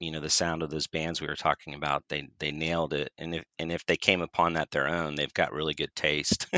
you 0.00 0.10
know 0.10 0.20
the 0.20 0.30
sound 0.30 0.62
of 0.62 0.70
those 0.70 0.86
bands 0.86 1.20
we 1.20 1.26
were 1.26 1.36
talking 1.36 1.74
about 1.74 2.02
they 2.08 2.28
they 2.38 2.50
nailed 2.50 2.92
it 2.92 3.10
and 3.18 3.34
if 3.34 3.44
and 3.58 3.70
if 3.72 3.84
they 3.86 3.96
came 3.96 4.20
upon 4.20 4.52
that 4.54 4.70
their 4.70 4.88
own 4.88 5.14
they've 5.14 5.34
got 5.34 5.52
really 5.52 5.74
good 5.74 5.94
taste. 5.94 6.46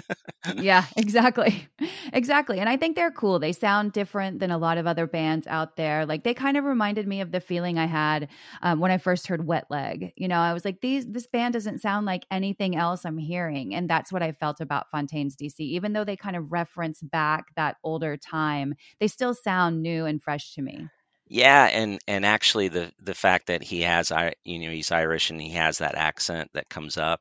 Yeah 0.56 0.84
exactly 0.96 1.68
exactly 2.12 2.60
and 2.60 2.68
i 2.68 2.76
think 2.76 2.96
they're 2.96 3.10
cool 3.10 3.38
they 3.38 3.52
sound 3.52 3.92
different 3.92 4.38
than 4.38 4.50
a 4.50 4.58
lot 4.58 4.78
of 4.78 4.86
other 4.86 5.06
bands 5.06 5.46
out 5.46 5.76
there 5.76 6.06
like 6.06 6.22
they 6.22 6.32
kind 6.32 6.56
of 6.56 6.64
reminded 6.64 7.06
me 7.08 7.20
of 7.20 7.32
the 7.32 7.40
feeling 7.40 7.76
i 7.78 7.86
had 7.86 8.28
um, 8.62 8.78
when 8.80 8.90
i 8.90 8.98
first 8.98 9.26
heard 9.26 9.46
wet 9.46 9.64
leg 9.68 10.12
you 10.16 10.28
know 10.28 10.38
i 10.38 10.52
was 10.52 10.64
like 10.64 10.80
these 10.80 11.06
this 11.06 11.26
band 11.26 11.54
doesn't 11.54 11.80
sound 11.80 12.06
like 12.06 12.24
anything 12.30 12.76
else 12.76 13.04
i'm 13.04 13.18
hearing 13.18 13.74
and 13.74 13.90
that's 13.90 14.12
what 14.12 14.22
i 14.22 14.32
felt 14.32 14.60
about 14.60 14.88
fontaines 14.90 15.36
dc 15.36 15.54
even 15.58 15.92
though 15.92 16.04
they 16.04 16.16
kind 16.16 16.36
of 16.36 16.52
reference 16.52 17.02
back 17.02 17.46
that 17.56 17.76
older 17.82 18.16
time 18.16 18.74
they 19.00 19.08
still 19.08 19.34
sound 19.34 19.82
new 19.82 20.06
and 20.06 20.22
fresh 20.22 20.54
to 20.54 20.62
me 20.62 20.88
yeah, 21.28 21.66
and 21.66 21.98
and 22.08 22.24
actually 22.26 22.68
the 22.68 22.92
the 23.00 23.14
fact 23.14 23.46
that 23.48 23.62
he 23.62 23.82
has 23.82 24.12
I 24.12 24.34
you 24.44 24.58
know 24.60 24.70
he's 24.70 24.92
Irish 24.92 25.30
and 25.30 25.40
he 25.40 25.50
has 25.50 25.78
that 25.78 25.94
accent 25.94 26.50
that 26.54 26.68
comes 26.68 26.96
up 26.96 27.20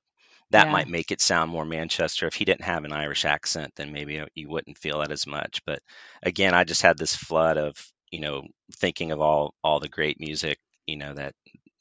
that 0.51 0.67
yeah. 0.67 0.71
might 0.71 0.87
make 0.87 1.11
it 1.11 1.21
sound 1.21 1.51
more 1.51 1.65
Manchester. 1.65 2.27
If 2.27 2.35
he 2.35 2.45
didn't 2.45 2.63
have 2.63 2.85
an 2.85 2.93
Irish 2.93 3.25
accent, 3.25 3.73
then 3.75 3.91
maybe 3.91 4.19
uh, 4.19 4.27
you 4.35 4.49
wouldn't 4.49 4.77
feel 4.77 4.99
that 4.99 5.11
as 5.11 5.27
much. 5.27 5.61
But 5.65 5.81
again, 6.23 6.53
I 6.53 6.63
just 6.63 6.81
had 6.81 6.97
this 6.97 7.15
flood 7.15 7.57
of 7.57 7.75
you 8.11 8.19
know 8.21 8.43
thinking 8.77 9.11
of 9.11 9.21
all 9.21 9.53
all 9.63 9.79
the 9.79 9.89
great 9.89 10.19
music 10.19 10.59
you 10.87 10.97
know 10.97 11.13
that 11.13 11.33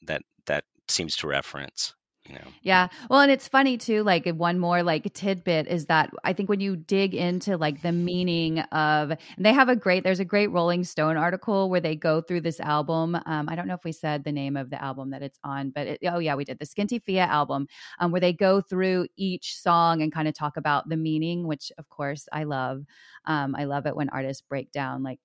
that 0.03 0.21
that 0.47 0.63
seems 0.89 1.15
to 1.17 1.27
reference 1.27 1.93
know 2.33 2.47
yeah. 2.61 2.87
Well 3.09 3.21
and 3.21 3.31
it's 3.31 3.47
funny 3.47 3.77
too 3.77 4.03
like 4.03 4.27
one 4.27 4.59
more 4.59 4.83
like 4.83 5.13
tidbit 5.13 5.67
is 5.67 5.85
that 5.85 6.11
i 6.23 6.33
think 6.33 6.49
when 6.49 6.59
you 6.59 6.75
dig 6.75 7.15
into 7.15 7.57
like 7.57 7.81
the 7.81 7.91
meaning 7.91 8.59
of 8.59 9.13
they 9.37 9.53
have 9.53 9.69
a 9.69 9.75
great 9.75 10.03
there's 10.03 10.19
a 10.19 10.25
great 10.25 10.47
rolling 10.51 10.83
stone 10.83 11.17
article 11.17 11.69
where 11.69 11.79
they 11.79 11.95
go 11.95 12.21
through 12.21 12.41
this 12.41 12.59
album 12.59 13.15
um, 13.25 13.47
i 13.49 13.55
don't 13.55 13.67
know 13.67 13.73
if 13.73 13.83
we 13.83 13.91
said 13.91 14.23
the 14.23 14.31
name 14.31 14.57
of 14.57 14.69
the 14.69 14.81
album 14.83 15.11
that 15.11 15.21
it's 15.21 15.39
on 15.43 15.69
but 15.69 15.87
it, 15.87 15.99
oh 16.05 16.19
yeah 16.19 16.35
we 16.35 16.43
did 16.43 16.59
the 16.59 16.65
skinty 16.65 17.01
fia 17.01 17.25
album 17.25 17.67
um, 17.99 18.11
where 18.11 18.21
they 18.21 18.33
go 18.33 18.61
through 18.61 19.07
each 19.15 19.55
song 19.55 20.01
and 20.01 20.11
kind 20.11 20.27
of 20.27 20.33
talk 20.33 20.57
about 20.57 20.87
the 20.89 20.97
meaning 20.97 21.47
which 21.47 21.71
of 21.77 21.87
course 21.89 22.27
i 22.31 22.43
love 22.43 22.83
um, 23.25 23.55
i 23.55 23.65
love 23.65 23.85
it 23.85 23.95
when 23.95 24.09
artists 24.09 24.43
break 24.47 24.71
down 24.71 25.03
like 25.03 25.19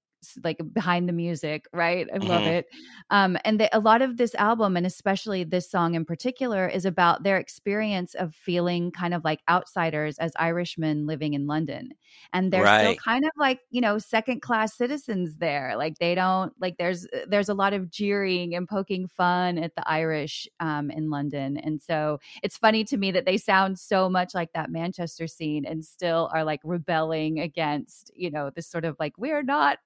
like 0.44 0.60
behind 0.72 1.08
the 1.08 1.12
music, 1.12 1.66
right? 1.72 2.06
I 2.12 2.18
love 2.18 2.42
mm-hmm. 2.42 2.48
it. 2.48 2.66
Um, 3.10 3.36
and 3.44 3.60
the, 3.60 3.76
a 3.76 3.80
lot 3.80 4.02
of 4.02 4.16
this 4.16 4.34
album, 4.36 4.76
and 4.76 4.86
especially 4.86 5.44
this 5.44 5.70
song 5.70 5.94
in 5.94 6.04
particular, 6.04 6.68
is 6.68 6.84
about 6.84 7.22
their 7.22 7.38
experience 7.38 8.14
of 8.14 8.34
feeling 8.34 8.90
kind 8.90 9.14
of 9.14 9.24
like 9.24 9.40
outsiders 9.48 10.18
as 10.18 10.32
Irishmen 10.36 11.06
living 11.06 11.34
in 11.34 11.46
London. 11.46 11.90
And 12.32 12.52
they're 12.52 12.64
right. 12.64 12.80
still 12.82 12.94
kind 12.96 13.24
of 13.24 13.30
like, 13.38 13.60
you 13.70 13.80
know, 13.80 13.98
second 13.98 14.42
class 14.42 14.76
citizens 14.76 15.36
there. 15.36 15.74
Like 15.76 15.98
they 15.98 16.14
don't 16.14 16.52
like 16.60 16.76
there's 16.78 17.06
uh, 17.06 17.26
there's 17.28 17.48
a 17.48 17.54
lot 17.54 17.72
of 17.72 17.90
jeering 17.90 18.54
and 18.54 18.68
poking 18.68 19.08
fun 19.08 19.58
at 19.58 19.74
the 19.74 19.88
Irish 19.88 20.46
um, 20.60 20.90
in 20.90 21.10
London. 21.10 21.56
And 21.56 21.80
so 21.80 22.20
it's 22.42 22.56
funny 22.56 22.84
to 22.84 22.96
me 22.96 23.10
that 23.12 23.24
they 23.24 23.36
sound 23.36 23.78
so 23.78 24.08
much 24.08 24.34
like 24.34 24.52
that 24.52 24.70
Manchester 24.70 25.26
scene 25.26 25.64
and 25.64 25.84
still 25.84 26.30
are 26.32 26.44
like 26.44 26.60
rebelling 26.64 27.40
against, 27.40 28.10
you 28.14 28.30
know, 28.30 28.50
this 28.50 28.68
sort 28.68 28.84
of 28.84 28.96
like, 28.98 29.16
we're 29.18 29.42
not 29.42 29.78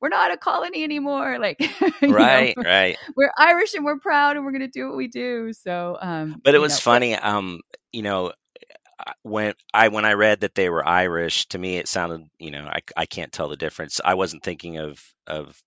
we're 0.00 0.08
not 0.08 0.32
a 0.32 0.36
colony 0.36 0.84
anymore. 0.84 1.38
Like, 1.38 1.58
right, 2.02 2.56
know, 2.56 2.62
right. 2.62 2.96
We're 3.16 3.32
Irish 3.38 3.74
and 3.74 3.84
we're 3.84 3.98
proud 3.98 4.36
and 4.36 4.44
we're 4.44 4.52
going 4.52 4.62
to 4.62 4.68
do 4.68 4.88
what 4.88 4.96
we 4.96 5.08
do. 5.08 5.52
So, 5.52 5.98
um, 6.00 6.40
but 6.42 6.54
it 6.54 6.58
was 6.58 6.72
know, 6.72 6.78
funny. 6.78 7.14
But- 7.14 7.24
um, 7.24 7.60
you 7.92 8.02
know, 8.02 8.32
when 9.22 9.54
I 9.72 9.88
when 9.88 10.04
I 10.04 10.14
read 10.14 10.40
that 10.40 10.54
they 10.54 10.68
were 10.68 10.86
Irish, 10.86 11.46
to 11.48 11.58
me 11.58 11.76
it 11.76 11.88
sounded, 11.88 12.22
you 12.38 12.50
know, 12.50 12.64
I, 12.64 12.80
I 12.96 13.06
can't 13.06 13.32
tell 13.32 13.48
the 13.48 13.56
difference. 13.56 14.00
I 14.04 14.14
wasn't 14.14 14.42
thinking 14.42 14.78
of 14.78 15.02
of 15.26 15.60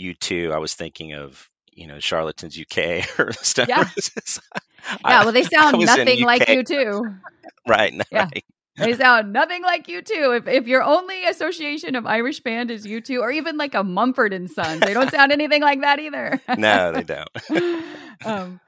U2. 0.00 0.52
I 0.52 0.58
was 0.58 0.74
thinking 0.74 1.14
of 1.14 1.48
you 1.72 1.86
know 1.86 2.00
charlatans 2.00 2.58
UK 2.58 3.04
or 3.18 3.32
stuff. 3.32 3.68
Yeah, 3.68 3.88
yeah. 5.04 5.24
Well, 5.24 5.32
they 5.32 5.44
sound 5.44 5.78
nothing 5.78 6.24
like 6.24 6.46
U2. 6.46 7.20
right. 7.68 7.94
Yeah. 8.10 8.24
Right. 8.24 8.44
They 8.86 8.92
sound 8.92 9.32
nothing 9.32 9.62
like 9.62 9.86
U2. 9.86 10.36
If 10.36 10.46
if 10.46 10.68
your 10.68 10.82
only 10.82 11.24
association 11.24 11.94
of 11.94 12.04
Irish 12.04 12.40
band 12.40 12.70
is 12.70 12.86
U2, 12.86 13.20
or 13.20 13.30
even 13.30 13.56
like 13.56 13.74
a 13.74 13.82
Mumford 13.82 14.34
and 14.34 14.50
Sons, 14.50 14.80
they 14.80 14.92
don't 14.92 15.10
sound 15.10 15.32
anything 15.32 15.62
like 15.62 15.80
that 15.80 15.98
either. 15.98 16.38
no, 16.58 16.92
they 16.92 17.02
don't. 17.02 17.28
um, 18.26 18.60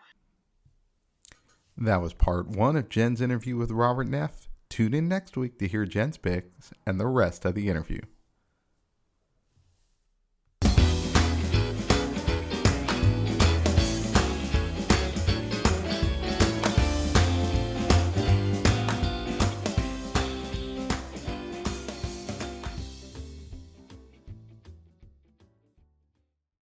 that 1.77 2.01
was 2.01 2.15
part 2.15 2.49
one 2.49 2.75
of 2.77 2.89
Jenn's 2.89 3.21
interview 3.21 3.57
with 3.57 3.71
Robert 3.71 4.09
Neff. 4.09 4.49
Tune 4.71 4.95
in 4.95 5.09
next 5.09 5.37
week 5.37 5.59
to 5.59 5.69
hear 5.69 5.85
Jenn's 5.85 6.17
picks 6.17 6.73
and 6.87 6.99
the 6.99 7.07
rest 7.07 7.45
of 7.45 7.55
the 7.55 7.69
interview. 7.69 8.01